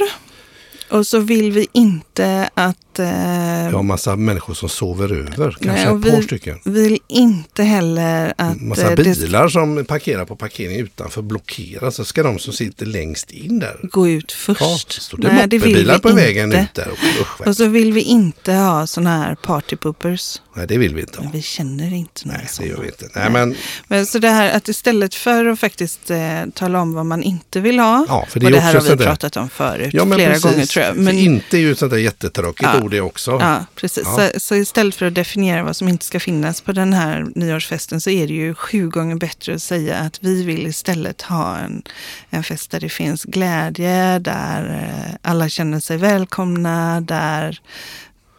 Och 0.89 1.07
så 1.07 1.19
vill 1.19 1.51
vi 1.51 1.67
inte 1.73 2.49
att 2.53 2.77
att 2.93 2.99
eh, 2.99 3.69
Vi 3.69 3.75
har 3.75 3.83
massa 3.83 4.15
människor 4.15 4.53
som 4.53 4.69
sover 4.69 5.11
över, 5.11 5.33
kanske 5.35 5.65
Nej, 5.67 5.87
och 5.89 5.97
ett 6.05 6.11
par 6.11 6.17
vi- 6.17 6.23
stycken. 6.23 6.59
vill 6.65 6.99
inte 7.07 7.63
heller 7.63 8.33
att 8.37 8.61
Massa 8.61 8.89
eh, 8.91 8.95
det 8.95 9.03
bilar 9.03 9.49
som 9.49 9.85
parkerar 9.85 10.25
på 10.25 10.35
parkering 10.35 10.77
utanför 10.79 11.21
blockeras. 11.21 11.95
Så 11.95 12.05
ska 12.05 12.23
de 12.23 12.39
som 12.39 12.53
sitter 12.53 12.85
längst 12.85 13.31
in 13.31 13.59
där. 13.59 13.79
gå 13.83 14.07
ut 14.09 14.35
Ja, 14.47 14.53
först. 14.55 14.91
så 14.91 15.01
står 15.01 15.17
det 15.17 15.31
moppebilar 15.33 15.99
på 15.99 16.11
vägen 16.11 16.51
ut 16.53 16.73
där. 16.73 16.87
Usch, 17.21 17.39
vad 17.39 17.47
Och 17.47 17.55
så 17.57 17.67
vill 17.67 17.93
vi 17.93 18.01
inte 18.01 18.53
ha 18.53 18.87
sådana 18.87 19.17
här 19.23 19.35
partypoopers. 19.35 20.41
Nej, 20.55 20.67
det 20.67 20.77
vill 20.77 20.95
vi 20.95 21.01
inte 21.01 21.17
ha. 21.17 21.23
Men 21.23 21.31
vi 21.31 21.41
känner 21.41 21.93
inte 21.93 22.21
några 22.27 22.37
Nej, 22.37 22.47
det 22.59 22.65
gör 22.67 22.77
vi 22.81 22.85
inte. 22.87 23.09
Nej, 23.15 23.29
men 23.29 23.55
Men 23.87 24.05
så 24.05 24.19
det 24.19 24.29
här 24.29 24.57
att 24.57 24.67
istället 24.69 25.15
för 25.15 25.45
att 25.45 25.59
faktiskt 25.59 26.11
eh, 26.11 26.19
tala 26.53 26.81
om 26.81 26.93
vad 26.93 27.05
man 27.05 27.23
inte 27.23 27.59
vill 27.59 27.79
ha. 27.79 28.05
Ja, 28.09 28.25
för 28.29 28.39
det 28.39 28.45
och 28.45 28.51
det 28.51 28.59
här 28.59 28.73
har 28.73 28.81
vi 28.81 28.97
pratat 28.97 29.37
om 29.37 29.49
förut 29.49 29.89
Ja, 29.93 30.05
flera 30.05 30.29
precis. 30.29 30.43
gånger 30.51 30.65
tror 30.65 30.85
jag. 30.85 30.95
För 30.95 31.01
Men, 31.01 31.17
inte 31.17 31.57
är 31.57 31.61
ju 31.61 31.75
sånt 31.75 31.91
där 31.91 31.97
jättetråkigt 31.97 32.69
Ja. 32.73 32.79
Ord 32.83 32.91
det 32.91 33.01
också. 33.01 33.31
ja, 33.31 33.65
precis. 33.75 34.03
Ja. 34.05 34.29
Så, 34.33 34.39
så 34.39 34.55
istället 34.55 34.95
för 34.95 35.05
att 35.05 35.15
definiera 35.15 35.63
vad 35.63 35.75
som 35.75 35.87
inte 35.87 36.05
ska 36.05 36.19
finnas 36.19 36.61
på 36.61 36.71
den 36.71 36.93
här 36.93 37.25
nyårsfesten 37.35 38.01
så 38.01 38.09
är 38.09 38.27
det 38.27 38.33
ju 38.33 38.55
sju 38.55 38.89
gånger 38.89 39.15
bättre 39.15 39.55
att 39.55 39.61
säga 39.61 39.97
att 39.97 40.19
vi 40.21 40.43
vill 40.43 40.67
istället 40.67 41.21
ha 41.21 41.57
en, 41.57 41.83
en 42.29 42.43
fest 42.43 42.71
där 42.71 42.79
det 42.79 42.89
finns 42.89 43.23
glädje, 43.23 44.19
där 44.19 44.83
eh, 44.83 45.15
alla 45.21 45.49
känner 45.49 45.79
sig 45.79 45.97
välkomna, 45.97 47.01
där 47.01 47.59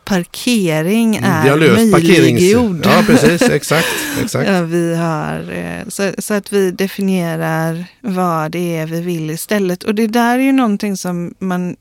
parkering 0.05 1.17
Mm, 1.17 1.31
är 1.31 1.91
möjliggjord. 1.93 2.81
Ja, 2.85 3.03
precis. 3.07 3.43
Exakt. 3.51 3.87
exakt. 4.23 4.51
Ja, 4.51 4.63
vi 4.63 4.95
har, 4.95 5.53
eh, 5.53 5.89
så, 5.89 6.11
så 6.19 6.35
att 6.35 6.53
vi 6.53 6.71
definierar 6.71 7.85
vad 8.01 8.51
det 8.51 8.77
är 8.77 8.87
vi 8.87 9.01
vill 9.01 9.31
istället. 9.31 9.83
Och 9.83 9.95
det 9.95 10.07
där 10.07 10.39
är 10.39 10.43
ju 10.43 10.53
någonting 10.53 10.97
som 10.97 11.35
man 11.39 11.77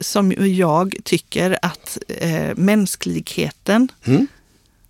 som 0.00 0.32
jag 0.38 0.96
tycker 1.04 1.58
att 1.62 1.98
eh, 2.08 2.54
mänskligheten 2.56 3.88
Mm. 4.04 4.26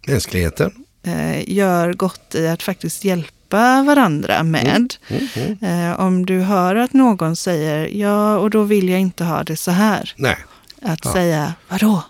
Mänskligheten. 0.06 0.72
eh, 1.02 1.50
gör 1.52 1.92
gott 1.92 2.34
i 2.34 2.46
att 2.48 2.62
faktiskt 2.62 3.04
hjälpa 3.04 3.82
varandra 3.82 4.42
med. 4.42 4.94
Mm, 5.08 5.28
mm. 5.60 5.90
Eh, 5.90 6.00
om 6.00 6.26
du 6.26 6.40
hör 6.40 6.76
att 6.76 6.92
någon 6.92 7.36
säger 7.36 7.88
ja, 7.96 8.36
och 8.38 8.50
då 8.50 8.62
vill 8.62 8.88
jag 8.88 9.00
inte 9.00 9.24
ha 9.24 9.42
det 9.44 9.56
så 9.56 9.70
här. 9.70 10.12
Nej, 10.16 10.36
Att 10.82 11.00
Ja. 11.04 11.12
säga 11.12 11.54
vadå? 11.68 12.02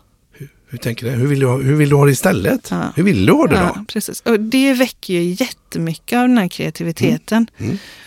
hur 0.69 0.79
tänker 0.79 1.07
du? 1.07 1.13
Hur 1.13 1.27
vill 1.27 1.41
du 1.41 1.47
ha, 1.47 1.57
hur 1.57 1.75
vill 1.77 1.89
du 1.89 1.97
ha 1.97 2.05
det 2.05 2.11
istället? 2.13 2.69
Ja. 2.71 2.93
Hur 2.97 3.03
vill 3.03 3.27
du 3.27 3.33
ha 3.33 3.47
det 3.47 3.55
då? 3.55 3.61
Ja, 3.63 3.85
precis. 3.89 4.21
Och 4.21 4.41
det 4.41 4.73
väcker 4.73 5.15
ju 5.15 5.23
jättemycket 5.23 6.17
av 6.17 6.29
den 6.29 6.39
här 6.39 6.49
kreativiteten. 6.49 7.47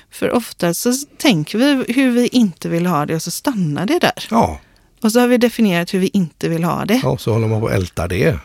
Mm. 0.10 0.32
För 0.32 0.32
ofta 0.32 0.74
så 0.74 0.94
tänker 1.18 1.58
vi 1.58 1.94
hur 1.94 2.12
vi 2.12 2.28
inte 2.28 2.70
vill 2.70 2.86
ha 2.86 3.06
det 3.06 3.16
och 3.16 3.22
så 3.22 3.32
stannar 3.32 3.86
det 3.86 4.00
där. 4.00 4.28
Ja, 4.30 4.60
Och 5.04 5.12
så 5.12 5.20
har 5.20 5.28
vi 5.28 5.38
definierat 5.38 5.94
hur 5.94 6.00
vi 6.00 6.08
inte 6.14 6.50
vill 6.50 6.64
ha 6.64 6.86
det. 6.86 7.00
ja, 7.04 7.18
så 7.18 7.34
håller 7.34 7.48
man 7.48 7.60
på 7.60 7.66
och 7.66 7.74
ältar 7.74 8.08
det. 8.08 8.38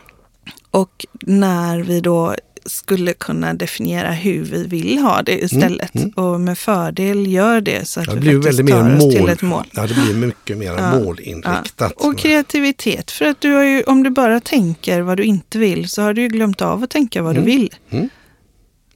Och 0.71 1.05
när 1.21 1.79
vi 1.79 2.01
då 2.01 2.35
skulle 2.67 3.13
kunna 3.13 3.53
definiera 3.53 4.11
hur 4.11 4.43
vi 4.43 4.63
vill 4.67 4.97
ha 4.99 5.21
det 5.21 5.43
istället 5.43 5.95
mm. 5.95 6.09
och 6.09 6.39
med 6.41 6.57
fördel 6.57 7.27
gör 7.27 7.61
det 7.61 7.87
så 7.87 7.99
att 7.99 8.07
Ja, 8.07 8.13
det 8.13 8.19
vi 8.19 8.25
blir 8.29 8.41
faktiskt 8.41 8.69
tar 8.69 8.95
oss 8.97 9.09
till 9.13 9.21
mål. 9.21 9.29
ett 9.29 9.41
mål. 9.41 9.63
Ja, 9.73 9.87
det 9.87 9.93
blir 9.93 10.13
mycket 10.13 10.57
mer 10.57 10.73
Ja. 10.77 10.99
målinriktat. 10.99 11.91
Och 11.91 12.17
kreativitet, 12.17 13.11
för 13.11 13.25
att 13.25 13.41
du 13.41 13.51
har 13.53 13.63
ju, 13.63 13.83
om 13.83 14.03
du 14.03 14.09
bara 14.09 14.39
tänker 14.39 15.01
vad 15.01 15.17
du 15.17 15.23
inte 15.23 15.57
vill 15.57 15.89
så 15.89 16.01
har 16.01 16.13
du 16.13 16.21
ju 16.21 16.27
glömt 16.27 16.61
av 16.61 16.83
att 16.83 16.89
tänka 16.89 17.21
vad 17.21 17.31
Mm. 17.31 17.45
du 17.45 17.51
vill. 17.51 17.73
Mm. 17.89 18.09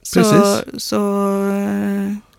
Så, 0.02 0.20
Precis. 0.20 0.84
så 0.84 0.96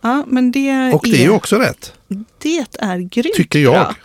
ja, 0.02 0.26
men 0.28 0.52
det 0.52 0.94
Och 0.94 1.02
det 1.04 1.18
är 1.18 1.24
ju 1.24 1.30
också 1.30 1.56
rätt, 1.58 1.94
det 2.42 2.66
är 2.80 2.98
grymt 2.98 3.36
tycker 3.36 3.60
jag. 3.60 3.74
bra. 3.74 3.96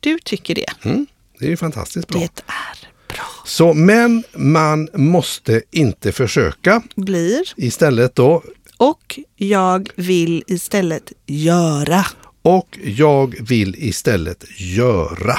Du 0.00 0.18
tycker 0.24 0.54
det. 0.54 0.66
Mm. 0.82 1.06
Det 1.38 1.52
är 1.52 1.56
fantastiskt 1.56 2.08
bra. 2.08 2.18
Det 2.20 2.42
är 2.46 2.88
bra. 3.14 3.24
Så, 3.44 3.74
men 3.74 4.24
man 4.36 4.88
måste 4.94 5.62
inte 5.70 6.12
försöka. 6.12 6.82
Blir. 6.96 7.42
Istället 7.56 8.14
då, 8.14 8.42
Och 8.76 9.18
jag 9.36 9.90
vill 9.96 10.44
istället 10.46 11.12
göra. 11.26 12.06
och 12.42 12.78
jag 12.84 13.34
vill 13.48 13.74
istället 13.78 14.44
göra. 14.56 15.38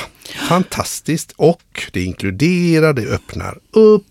Fantastiskt. 0.50 1.34
Och 1.36 1.84
det 1.94 2.04
inkluderar, 2.04 2.94
det 2.94 3.06
öppnar 3.08 3.58
upp. 3.72 4.06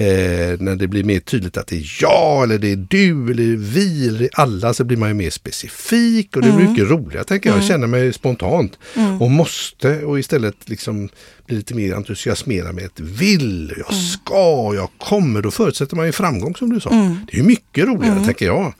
Eh, 0.00 0.56
när 0.60 0.76
det 0.76 0.88
blir 0.88 1.04
mer 1.04 1.20
tydligt 1.20 1.56
att 1.56 1.66
det 1.66 1.76
är 1.76 1.96
jag 2.02 2.42
eller 2.44 2.58
det 2.58 2.72
är 2.72 2.76
du 2.76 3.30
eller 3.32 3.56
vi 3.56 4.08
eller 4.08 4.28
alla 4.32 4.74
så 4.74 4.84
blir 4.84 4.96
man 4.96 5.08
ju 5.08 5.14
mer 5.14 5.30
specifik 5.30 6.36
och 6.36 6.42
det 6.42 6.48
är 6.48 6.68
mycket 6.68 6.90
roligare 6.90 7.24
tänker 7.24 7.50
jag. 7.50 7.58
Jag 7.58 7.64
känner 7.64 7.86
mig 7.86 8.12
spontant 8.12 8.78
och 9.20 9.30
måste 9.30 10.04
och 10.04 10.18
istället 10.18 10.54
liksom 10.68 11.08
bli 11.46 11.56
lite 11.56 11.74
mer 11.74 11.94
entusiasmerad 11.94 12.74
med 12.74 12.84
ett 12.84 13.00
vill, 13.00 13.74
jag 13.78 13.94
ska, 13.94 14.72
jag 14.74 14.88
kommer. 14.98 15.42
Då 15.42 15.50
förutsätter 15.50 15.96
man 15.96 16.06
ju 16.06 16.12
framgång 16.12 16.54
som 16.56 16.70
du 16.72 16.80
sa. 16.80 16.90
Det 17.32 17.38
är 17.38 17.42
mycket 17.42 17.84
roligare 17.86 18.24
tänker 18.24 18.46
jag. 18.46 18.74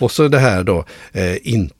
Och 0.00 0.12
så 0.12 0.28
det 0.28 0.38
här 0.38 0.64
då, 0.64 0.84
eh, 1.12 1.36
inte. 1.42 1.74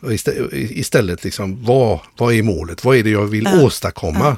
Och 0.00 0.12
istä- 0.12 0.48
istället 0.52 1.24
liksom, 1.24 1.64
vad, 1.64 2.00
vad 2.18 2.34
är 2.34 2.42
målet? 2.42 2.84
Vad 2.84 2.96
är 2.96 3.02
det 3.02 3.10
jag 3.10 3.26
vill 3.26 3.48
åstadkomma? 3.62 4.36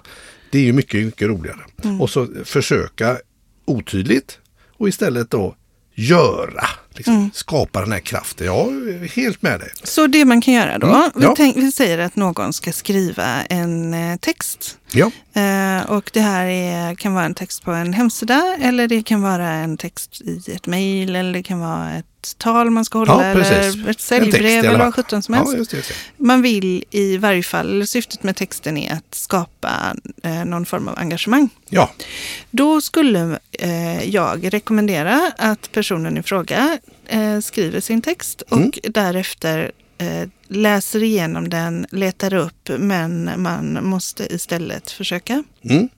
Det 0.53 0.59
är 0.59 0.63
ju 0.63 0.73
mycket, 0.73 1.05
mycket 1.05 1.29
roligare. 1.29 1.59
Och 2.01 2.11
så 2.11 2.29
försöka 2.45 3.19
otydligt 3.71 4.39
och 4.79 4.89
istället 4.89 5.31
då 5.31 5.55
göra. 5.95 6.65
Liksom, 6.95 7.31
Skapa 7.35 7.81
den 7.81 7.93
här 7.93 8.01
kraften. 8.01 8.47
Jag 8.47 8.67
är 8.69 9.09
helt 9.17 9.43
med 9.43 9.61
dig. 9.61 9.71
Så 9.83 10.07
det 10.07 10.25
man 10.25 10.41
kan 10.41 10.55
göra 10.55 10.79
då, 10.79 10.87
Mm, 10.87 11.11
vi, 11.15 11.23
ja. 11.25 11.35
tänk, 11.37 11.57
vi 11.57 11.73
säger 11.73 11.99
att 11.99 12.17
någon 12.17 12.53
ska 12.53 12.73
skriva 12.73 13.43
en 13.43 13.95
eh, 13.95 14.17
text. 14.17 14.79
Ja, 14.93 15.11
Eh, 15.33 15.91
och 15.91 16.11
det 16.13 16.21
här 16.21 16.47
är, 16.47 16.95
kan 16.95 17.15
vara 17.15 17.25
en 17.25 17.35
text 17.35 17.63
på 17.63 17.71
en 17.73 17.93
hemsida 17.93 18.57
eller 18.61 18.89
det 18.89 19.03
kan 19.03 19.23
vara 19.23 19.49
en 19.51 19.77
text 19.77 20.21
i 20.21 20.53
ett 20.55 20.67
mejl 20.67 21.17
eller 21.17 21.33
det 21.33 21.43
kan 21.43 21.61
vara 21.61 21.93
ett 21.93 22.35
tal 22.39 22.71
man 22.71 22.85
ska 22.85 22.99
hålla 22.99 23.13
ja 23.17 23.23
eller 23.25 23.91
ett 23.91 24.01
säljbrev 24.01 24.65
eller 24.65 24.79
vad 24.79 24.95
sjutton 24.95 25.23
som 25.23 25.35
helst. 25.35 25.53
Ja, 25.53 25.59
just 25.59 25.71
det, 25.71 25.77
just 25.77 25.89
det. 25.89 26.25
Man 26.25 26.43
vill 26.43 26.85
i 26.91 27.17
varje 27.17 27.43
fall, 27.43 27.87
syftet 27.87 28.23
med 28.23 28.37
texten 28.37 28.77
är 28.77 28.93
att 28.93 29.15
skapa 29.15 29.97
eh, 30.23 30.45
någon 30.45 30.67
form 30.67 30.89
av 30.89 30.99
engagemang. 30.99 31.49
Ja, 31.69 31.91
Då 32.51 32.81
skulle 32.81 33.39
eh, 33.53 34.05
jag 34.11 34.55
rekommendera 34.55 35.33
att 35.39 35.73
personen 35.73 36.19
i 36.19 36.23
fråga 36.23 36.79
eh, 37.07 37.41
skriver 37.41 37.81
sin 37.81 38.03
text 38.03 38.43
och 38.43 38.57
Mm. 38.59 38.71
därefter 38.83 39.73
eh, 39.99 40.29
läser 40.51 41.03
igenom 41.03 41.49
den, 41.49 41.87
letar 41.91 42.35
upp, 42.35 42.71
men 42.79 43.31
man 43.43 43.79
måste 43.87 44.35
istället 44.35 44.91
försöka. 44.91 45.45
mm, 45.63 45.89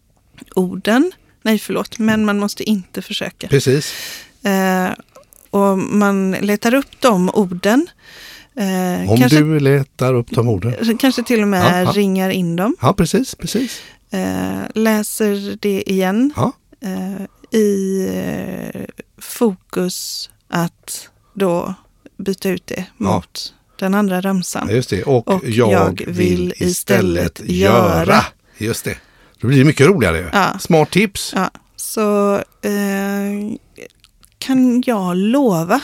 Orden, 0.55 1.13
nej 1.43 1.59
förlåt, 1.59 1.99
men 1.99 2.25
man 2.25 2.39
måste 2.39 2.65
inte 2.65 3.03
försöka. 3.03 3.49
precis. 3.49 3.95
Eh, 4.45 4.91
och 5.51 5.79
man 5.79 6.31
letar 6.33 6.75
upp 6.75 7.01
de 7.01 7.31
orden. 7.35 7.87
Eh, 8.57 9.11
Om 9.11 9.17
kanske, 9.19 9.39
du 9.39 9.61
letar 9.61 10.15
upp 10.15 10.31
de 10.31 10.49
orden. 10.49 10.99
kanske 10.99 11.23
till 11.23 11.43
och 11.43 11.49
med 11.49 11.63
Ja, 11.65 11.79
ja. 11.83 11.93
ringar 11.93 12.31
in 12.31 12.57
dem. 12.57 12.77
Ja, 12.81 12.93
precis, 12.93 13.35
precis. 13.35 13.81
Eh, 14.11 14.61
läser 14.75 15.57
det 15.61 15.91
igen. 15.91 16.33
Ja, 16.37 16.53
eh, 16.81 17.23
i 17.61 18.07
eh, 18.15 18.81
fokus 19.19 20.31
att 20.49 21.09
då 21.35 21.75
byta 22.17 22.49
ut 22.49 22.67
det 22.67 22.85
Ja. 22.99 23.15
mot 23.15 23.55
den 23.83 23.95
andra 23.95 24.21
ramsan. 24.21 24.69
just 24.71 24.91
det. 24.91 25.03
Och, 25.03 25.29
Och 25.29 25.49
jag, 25.49 25.73
jag 25.73 26.03
vill 26.07 26.55
istället 26.57 27.41
göra. 27.45 27.97
göra. 28.05 28.25
Just 28.59 28.85
det. 28.85 28.97
Då 29.41 29.47
blir 29.49 29.59
det 29.59 29.65
mycket 29.65 29.87
roligare. 29.87 30.31
Ja. 30.33 30.59
Smart 30.59 30.91
tips. 30.91 31.33
Ja, 31.37 31.51
så 31.77 32.35
eh, 32.63 33.57
kan 34.39 34.83
jag 34.87 35.17
lova 35.17 35.81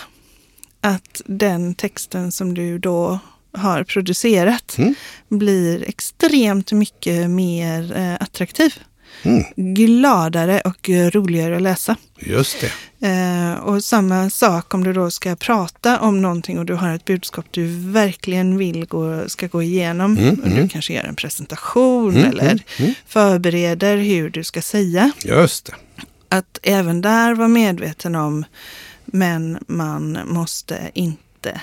att 0.80 1.22
den 1.26 1.74
texten 1.74 2.32
som 2.32 2.54
du 2.54 2.78
då 2.78 3.18
har 3.52 3.84
producerat 3.84 4.74
Mm. 4.78 4.94
blir 5.28 5.88
extremt 5.88 6.72
mycket 6.72 7.30
mer 7.30 7.96
eh, 7.96 8.14
attraktiv. 8.14 8.74
Mm. 9.22 9.44
Gladare 9.74 10.60
och 10.60 10.88
roligare 10.88 11.56
att 11.56 11.62
läsa. 11.62 11.96
Just 12.18 12.60
det. 12.60 12.72
Eh, 13.08 13.54
och 13.54 13.84
samma 13.84 14.30
sak 14.30 14.74
om 14.74 14.84
du 14.84 14.92
då 14.92 15.10
ska 15.10 15.36
prata 15.36 16.00
om 16.00 16.22
någonting 16.22 16.58
och 16.58 16.66
du 16.66 16.74
har 16.74 16.94
ett 16.94 17.04
budskap 17.04 17.46
du 17.50 17.66
verkligen 17.90 18.58
vill 18.58 18.86
gå, 18.86 19.28
ska 19.28 19.46
gå 19.46 19.62
igenom. 19.62 20.16
Mm, 20.16 20.34
och 20.34 20.48
du 20.48 20.54
mm. 20.54 20.68
kanske 20.68 20.94
gör 20.94 21.04
en 21.04 21.16
presentation 21.16 22.16
Mm, 22.16 22.30
eller 22.30 22.62
förbereder 23.06 23.96
hur 23.96 24.30
du 24.30 24.44
ska 24.44 24.62
säga. 24.62 25.12
Just 25.24 25.66
det. 25.66 25.74
Att 26.28 26.58
även 26.62 27.00
där 27.00 27.34
vara 27.34 27.48
medveten 27.48 28.14
om, 28.14 28.44
men 29.04 29.58
man 29.66 30.18
måste 30.24 30.90
inte 30.94 31.60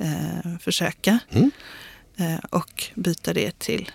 eh, 0.00 0.58
försöka. 0.60 1.18
Eh, 2.18 2.44
och 2.50 2.84
byta 2.94 3.32
det 3.32 3.58
till, 3.58 3.90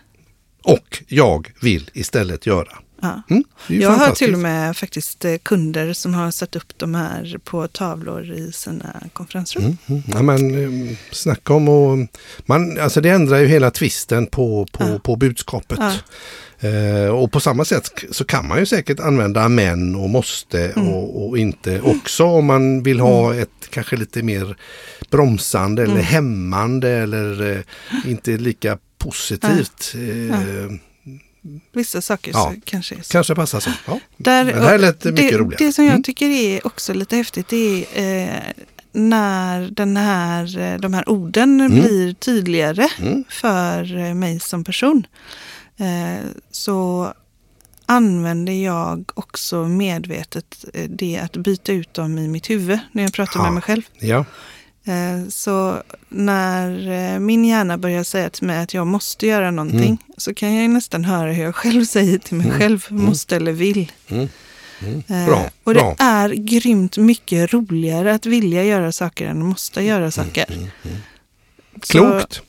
Och 0.64 1.04
jag 1.08 1.54
vill 1.62 1.90
istället 1.94 2.46
göra. 2.46 2.78
Ja. 3.04 3.22
Mm, 3.30 3.44
Jag 3.68 3.90
har 3.90 4.12
till 4.12 4.34
och 4.34 4.40
med 4.40 4.78
faktiskt 4.78 5.26
eh, 5.26 5.36
kunder 5.44 5.94
som 5.94 6.14
har 6.14 6.32
satt 6.32 6.56
upp 6.56 6.78
de 6.78 6.96
här 6.96 7.38
på 7.44 7.68
tavlor 7.68 8.32
i 8.32 8.52
sina 8.52 8.96
konferensrum. 9.14 9.64
Mm, 9.64 9.78
mm. 9.88 10.04
Ja, 10.08 10.22
men, 10.22 10.64
eh, 10.92 10.98
snacka 11.12 11.54
om 11.54 11.70
och 11.70 11.98
man, 12.46 12.80
alltså 12.80 13.02
det 13.02 13.10
ändrar 13.10 13.38
ju 13.38 13.48
hela 13.48 13.72
twisten 13.72 14.26
på, 14.28 14.68
på, 14.72 14.84
Ja. 14.84 15.00
på 15.00 15.16
budskapet. 15.16 15.80
Ja. 15.82 15.94
Eh, 16.70 17.08
och 17.10 17.32
på 17.32 17.40
samma 17.40 17.66
sätt 17.66 17.92
så 18.12 18.26
kan 18.26 18.48
man 18.48 18.60
ju 18.60 18.66
säkert 18.66 19.00
använda 19.00 19.50
men 19.50 19.96
och 19.96 20.10
måste 20.10 20.70
Mm. 20.70 20.88
och, 20.90 21.28
och 21.30 21.38
inte 21.38 21.82
också 21.82 22.24
om 22.24 22.46
man 22.46 22.84
vill 22.84 23.00
ha 23.00 23.36
ett 23.36 23.50
kanske 23.70 23.96
lite 23.96 24.24
mer 24.24 24.58
bromsande 25.12 25.82
eller 25.84 25.94
Mm. 25.94 26.06
hämmande 26.06 26.90
eller 26.90 27.52
eh, 27.52 28.10
inte 28.10 28.32
lika 28.38 28.78
positivt. 28.98 29.94
Eh, 29.96 30.76
Vissa 31.72 32.02
saker 32.02 32.32
Ja. 32.32 32.54
kanske. 32.66 32.96
Kanske 33.10 33.36
passar 33.36 33.60
så. 33.60 33.70
Ja. 33.88 34.00
Där, 34.18 34.46
Men 34.46 34.56
det 34.56 34.62
här 34.62 34.78
lät 34.78 35.04
mycket 35.04 35.16
det, 35.32 35.38
roligare. 35.38 35.66
Det 35.66 35.72
som 35.74 35.84
jag 35.86 35.92
Mm. 35.92 36.04
tycker 36.04 36.26
är 36.30 36.68
också 36.68 36.94
lite 36.94 37.16
häftigt 37.16 37.48
det 37.48 37.86
är 37.96 38.36
eh, 38.36 38.64
när 38.92 39.62
den 39.72 39.98
här, 39.98 40.58
eh, 40.60 40.80
de 40.80 40.94
här 40.94 41.10
orden 41.10 41.70
blir 41.72 42.14
tydligare 42.14 42.88
Mm. 43.00 43.24
för 43.30 43.98
eh, 43.98 44.14
mig 44.14 44.40
som 44.40 44.64
person. 44.64 45.08
Eh, 45.78 46.26
så 46.52 47.14
använder 47.86 48.54
jag 48.54 49.12
också 49.14 49.64
medvetet 49.64 50.66
eh, 50.74 50.90
det 50.90 51.18
att 51.24 51.38
byta 51.38 51.72
ut 51.72 51.94
dem 51.94 52.18
i 52.18 52.28
mitt 52.28 52.50
huvud 52.50 52.80
när 52.92 53.04
jag 53.04 53.14
pratar 53.14 53.40
Ja. 53.40 53.44
med 53.44 53.54
mig 53.54 53.62
själv. 53.62 53.82
Ja. 54.00 54.26
Eh, 54.86 55.28
Så 55.30 55.84
när 56.10 56.92
eh, 57.14 57.20
min 57.20 57.46
hjärna 57.46 57.78
börjar 57.78 58.04
säga 58.04 58.30
till 58.30 58.48
mig 58.48 58.58
att 58.64 58.74
jag 58.74 58.88
måste 58.88 59.28
göra 59.28 59.52
någonting 59.52 59.80
Mm. 59.86 59.98
så 60.18 60.34
kan 60.34 60.56
jag 60.56 60.70
nästan 60.70 61.06
höra 61.06 61.32
hur 61.32 61.44
jag 61.44 61.56
själv 61.56 61.86
säger 61.86 62.18
till 62.18 62.36
mig 62.38 62.52
själv, 62.52 62.86
måste 62.90 63.36
eller 63.36 63.52
vill. 63.52 63.92
Mm. 64.08 64.28
Mm. 64.82 65.04
Eh, 65.08 65.26
Bra. 65.26 65.46
Och 65.64 65.74
det 65.74 65.80
bra. 65.80 65.96
är 66.00 66.30
grymt 66.30 66.98
mycket 66.98 67.54
roligare 67.54 68.14
att 68.14 68.26
vilja 68.26 68.64
göra 68.64 68.92
saker 68.92 69.28
än 69.28 69.40
att 69.42 69.46
måste 69.46 69.82
göra 69.82 70.12
saker. 70.12 70.46
Mm. 70.54 70.68
Så- 71.84 71.92
Klokt. 71.92 72.42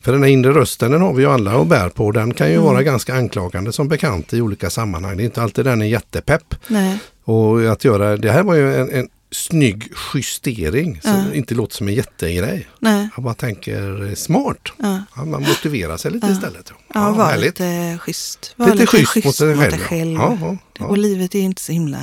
För 0.00 0.12
den 0.12 0.22
här 0.22 0.30
inre 0.30 0.52
rösten 0.52 0.90
den 0.90 1.00
har 1.02 1.12
vi 1.14 1.22
ju 1.22 1.30
alla 1.30 1.56
och 1.56 1.66
bär 1.66 1.88
på. 1.88 2.12
Den 2.12 2.34
kan 2.34 2.46
ju 2.48 2.52
Mm. 2.54 2.64
vara 2.66 2.82
ganska 2.82 3.14
anklagande 3.14 3.72
som 3.72 3.88
bekant 3.88 4.32
i 4.32 4.40
olika 4.40 4.70
sammanhang. 4.70 5.16
Det 5.16 5.22
är 5.22 5.24
inte 5.24 5.42
alltid 5.42 5.64
den 5.64 5.82
är 5.82 5.86
jättepepp. 5.86 6.54
Nej, 6.68 6.98
Och 7.24 7.72
att 7.72 7.84
göra, 7.84 8.16
det 8.16 8.32
här 8.32 8.42
var 8.42 8.54
ju 8.54 8.74
en, 8.80 8.90
en 8.90 9.08
snygg 9.32 9.92
justering 10.14 11.00
som 11.02 11.10
Ja. 11.28 11.34
inte 11.34 11.54
låter 11.54 11.76
som 11.76 11.88
en 11.88 11.94
jättegrej. 11.94 12.68
nej, 12.78 13.08
Jag 13.16 13.24
bara 13.24 13.34
tänker 13.34 14.08
eh, 14.08 14.14
smart. 14.14 14.72
ja. 14.78 15.02
Ja, 15.16 15.24
man 15.24 15.42
motiverar 15.42 15.96
sig 15.96 16.10
lite 16.10 16.26
Ja. 16.26 16.32
istället. 16.32 16.72
Ja, 16.94 17.10
var 17.12 17.24
härligt. 17.24 17.44
lite 17.60 17.98
schysst. 18.00 18.54
Var 18.56 18.74
Lite 18.74 18.86
schysst 18.86 19.24
mot 19.24 19.36
sig 19.36 19.78
själv. 19.78 20.12
ja. 20.14 20.36
Ja, 20.40 20.46
ja, 20.46 20.56
ja. 20.78 20.86
Och 20.86 20.98
livet 20.98 21.34
är 21.34 21.40
inte 21.40 21.62
så 21.62 21.72
himla... 21.72 21.98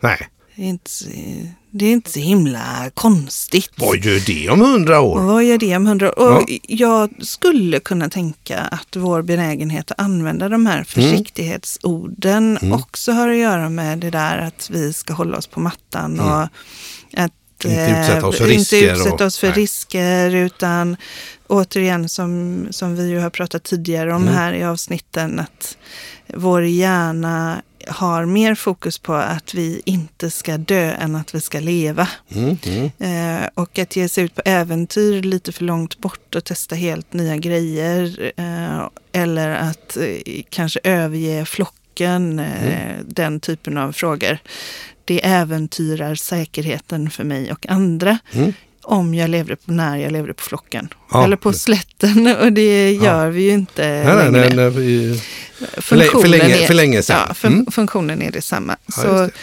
Nej, 0.00 0.28
Det 0.56 0.62
är 0.62 0.68
inte, 0.68 0.90
det 1.70 1.86
är 1.86 1.92
inte 1.92 2.10
så 2.10 2.18
himla 2.20 2.90
konstigt. 2.94 3.70
vad 3.76 3.96
gör 4.04 4.20
det 4.26 4.48
om 4.50 4.60
hundra 4.60 5.00
år? 5.00 5.20
vad 5.20 5.44
gör 5.44 5.58
det 5.58 5.76
om 5.76 5.86
hundra 5.86 6.20
år? 6.20 6.36
Och 6.36 6.44
Ja. 6.50 6.58
Jag 6.68 7.10
skulle 7.26 7.80
kunna 7.80 8.08
tänka 8.10 8.58
att 8.60 8.96
vår 8.96 9.22
benägenhet 9.22 9.90
att 9.90 10.00
använda 10.00 10.48
de 10.48 10.66
här 10.66 10.84
försiktighetsorden 10.84 12.58
Mm. 12.62 12.72
också 12.72 13.12
har 13.12 13.28
att 13.28 13.36
göra 13.36 13.68
med 13.68 13.98
det 13.98 14.10
där 14.10 14.38
att 14.38 14.70
vi 14.70 14.92
ska 14.92 15.14
hålla 15.14 15.38
oss 15.38 15.46
på 15.46 15.60
mattan 15.60 16.20
och 16.20 16.42
att 17.22 17.32
Inte 17.64 17.76
eh, 17.80 18.00
utsätta 18.00 18.26
oss 18.26 18.36
för 18.38 18.44
inte 18.44 18.56
risker 18.76 18.92
utsätta 18.92 19.14
och- 19.14 19.20
oss 19.20 19.38
för 19.38 19.46
nej. 19.48 19.56
risker 19.56 20.34
utan 20.34 20.96
återigen 21.46 22.08
som, 22.08 22.66
som 22.70 22.96
vi 22.96 23.08
ju 23.08 23.18
har 23.18 23.30
pratat 23.30 23.62
tidigare 23.64 24.14
om 24.14 24.22
Mm. 24.22 24.34
här 24.34 24.52
i 24.52 24.64
avsnitten 24.64 25.40
att 25.40 25.76
vår 26.34 26.64
hjärna 26.64 27.62
har 27.88 28.24
mer 28.24 28.54
fokus 28.54 28.98
på 28.98 29.14
att 29.14 29.54
vi 29.54 29.82
inte 29.84 30.30
ska 30.30 30.58
dö 30.58 30.92
än 30.92 31.16
att 31.16 31.34
vi 31.34 31.40
ska 31.40 31.60
leva. 31.60 32.08
Mm, 32.28 32.56
mm. 32.66 33.42
Eh, 33.42 33.48
och 33.54 33.78
att 33.78 33.96
ge 33.96 34.08
sig 34.08 34.24
ut 34.24 34.34
på 34.34 34.42
äventyr 34.44 35.22
lite 35.22 35.52
för 35.52 35.64
långt 35.64 35.98
bort 35.98 36.34
och 36.34 36.44
testa 36.44 36.74
helt 36.74 37.12
nya 37.12 37.36
grejer. 37.36 38.32
Eh, 38.36 38.88
eller 39.12 39.50
att 39.50 39.96
eh, 39.96 40.42
kanske 40.50 40.80
överge 40.84 41.44
flocken, 41.44 42.38
eh, 42.38 42.96
den 43.06 43.40
typen 43.40 43.78
av 43.78 43.92
frågor. 43.92 44.38
Det 45.04 45.26
äventyrar 45.26 46.14
säkerheten 46.14 47.10
för 47.10 47.24
mig 47.24 47.52
och 47.52 47.66
andra. 47.68 48.18
Mm. 48.88 48.98
Om 48.98 49.14
jag 49.14 49.30
levde 49.30 49.56
på 49.56 49.72
när 49.72 49.96
jag 49.96 50.12
levde 50.12 50.34
på 50.34 50.42
flocken. 50.42 50.88
Ja. 51.12 51.24
Eller 51.24 51.36
på 51.36 51.52
slätten. 51.52 52.36
Och 52.40 52.52
det 52.52 52.92
gör 52.92 53.30
vi 53.30 53.42
ju 53.42 53.50
inte 53.50 53.82
Nej, 53.88 54.04
längre. 54.16 54.30
nej, 54.30 54.56
nej, 54.56 54.70
vi- 54.70 55.22
Funktionen 55.76 56.22
för, 56.22 56.28
länge, 56.28 56.56
är- 56.62 56.66
för 56.66 56.74
länge 56.74 57.02
sedan. 57.02 57.24
Ja, 57.28 57.34
fun- 57.34 57.46
Mm. 57.52 57.66
funktionen 57.66 58.22
är 58.22 58.32
detsamma. 58.32 58.76
Ja, 58.86 58.92
så 58.92 59.22
just 59.22 59.34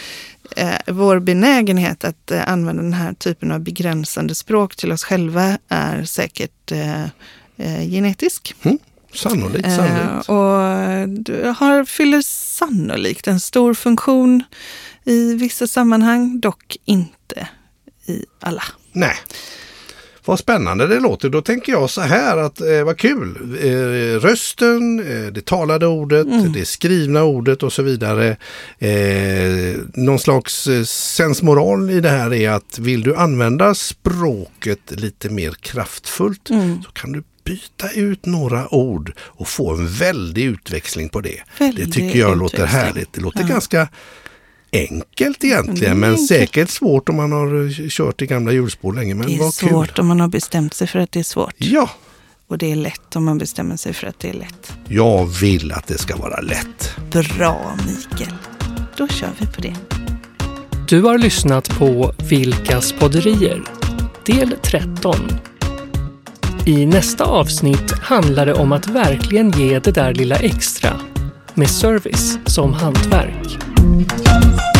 eh, 0.56 0.94
vår 0.94 1.18
benägenhet 1.20 2.04
att 2.04 2.30
eh, 2.30 2.48
använda 2.48 2.82
den 2.82 2.92
här 2.92 3.12
typen 3.12 3.52
av 3.52 3.60
begränsande 3.60 4.34
språk 4.34 4.76
till 4.76 4.92
oss 4.92 5.04
själva 5.04 5.58
är 5.68 6.04
säkert 6.04 6.72
eh, 6.72 7.02
eh, 7.56 7.90
genetisk. 7.90 8.54
Sannolikt, 9.14 9.66
Eh, 9.66 9.76
sannolikt. 9.76 10.28
och 10.28 11.08
du 11.24 11.54
har, 11.58 11.84
fyller 11.84 12.22
sannolikt 12.22 13.26
en 13.26 13.40
stor 13.40 13.74
funktion 13.74 14.42
i 15.04 15.34
vissa 15.34 15.66
sammanhang, 15.66 16.40
dock 16.40 16.76
inte 16.84 17.48
i 18.06 18.24
alla. 18.40 18.62
Nej. 18.94 19.16
Vad 20.26 20.38
spännande 20.38 20.86
det 20.86 21.00
låter. 21.00 21.28
Då 21.28 21.42
tänker 21.42 21.72
jag 21.72 21.90
så 21.90 22.00
här 22.00 22.36
att 22.36 22.60
eh, 22.60 22.84
vad 22.84 22.98
kul. 22.98 23.58
Eh, 23.62 24.20
rösten, 24.20 25.00
eh, 25.00 25.32
det 25.32 25.44
talade 25.46 25.86
ordet, 25.86 26.26
Mm. 26.26 26.52
det 26.52 26.64
skrivna 26.64 27.22
ordet 27.24 27.62
och 27.62 27.72
så 27.72 27.82
vidare. 27.82 28.36
Eh, 28.78 29.74
någon 29.94 30.18
slags 30.18 30.66
eh, 30.66 30.82
sensmoral 30.84 31.90
i 31.90 32.00
det 32.00 32.08
här 32.08 32.34
är 32.34 32.50
att 32.50 32.78
vill 32.78 33.02
du 33.02 33.14
använda 33.16 33.74
språket 33.74 34.80
lite 34.90 35.30
mer 35.30 35.52
kraftfullt 35.60 36.50
Mm. 36.50 36.82
så 36.82 36.90
kan 36.90 37.12
du 37.12 37.22
byta 37.44 37.90
ut 37.90 38.26
några 38.26 38.74
ord 38.74 39.12
och 39.20 39.48
få 39.48 39.74
en 39.74 39.88
väldig 39.88 40.44
utväxling 40.44 41.08
på 41.08 41.20
det. 41.20 41.40
Väldig 41.58 41.86
det 41.86 41.92
tycker 41.92 42.18
jag 42.18 42.38
låter 42.38 42.66
härligt. 42.66 43.12
Det 43.12 43.20
låter 43.20 43.40
Ja. 43.40 43.46
ganska 43.46 43.88
enkelt 44.74 45.44
egentligen 45.44 46.00
men 46.00 46.10
enkelt. 46.10 46.28
säkert 46.28 46.70
svårt 46.70 47.08
om 47.08 47.16
man 47.16 47.32
har 47.32 47.64
eh, 47.64 47.88
kört 47.88 48.22
i 48.22 48.26
gamla 48.26 48.52
hjulspår 48.52 48.92
länge. 48.92 49.14
Men 49.14 49.26
Det 49.26 49.34
är 49.34 49.50
svårt 49.50 49.86
kul. 49.94 50.00
om 50.00 50.06
man 50.06 50.20
har 50.20 50.28
bestämt 50.28 50.74
sig 50.74 50.86
för 50.86 50.98
att 50.98 51.12
det 51.12 51.18
är 51.18 51.24
svårt. 51.24 51.54
Ja, 51.58 51.90
Och 52.48 52.58
det 52.58 52.72
är 52.72 52.76
lätt 52.76 53.16
om 53.16 53.24
man 53.24 53.38
bestämmer 53.38 53.76
sig 53.76 53.92
för 53.92 54.06
att 54.06 54.18
det 54.20 54.28
är 54.28 54.34
lätt. 54.34 54.72
jag 54.88 55.26
vill 55.26 55.72
att 55.72 55.86
det 55.86 55.98
ska 55.98 56.16
vara 56.16 56.40
lätt. 56.40 56.96
Bra 57.38 57.76
Mikael. 57.86 58.34
Då 58.96 59.08
kör 59.08 59.30
vi 59.40 59.46
på 59.46 59.60
det. 59.60 59.74
Du 60.88 61.02
har 61.02 61.18
lyssnat 61.18 61.78
på 61.78 62.12
Vilkas 62.30 62.92
podderier, 62.92 63.62
del 64.26 64.56
13. 64.62 65.16
I 66.66 66.86
nästa 66.86 67.24
avsnitt 67.24 67.92
handlar 67.92 68.46
det 68.46 68.54
om 68.54 68.72
att 68.72 68.86
verkligen 68.86 69.50
ge 69.50 69.78
det 69.78 69.90
där 69.92 70.14
lilla 70.14 70.36
extra, 70.36 71.00
med 71.54 71.70
service 71.70 72.38
som 72.46 72.72
hantverk. 72.72 73.73
Thank 73.84 74.73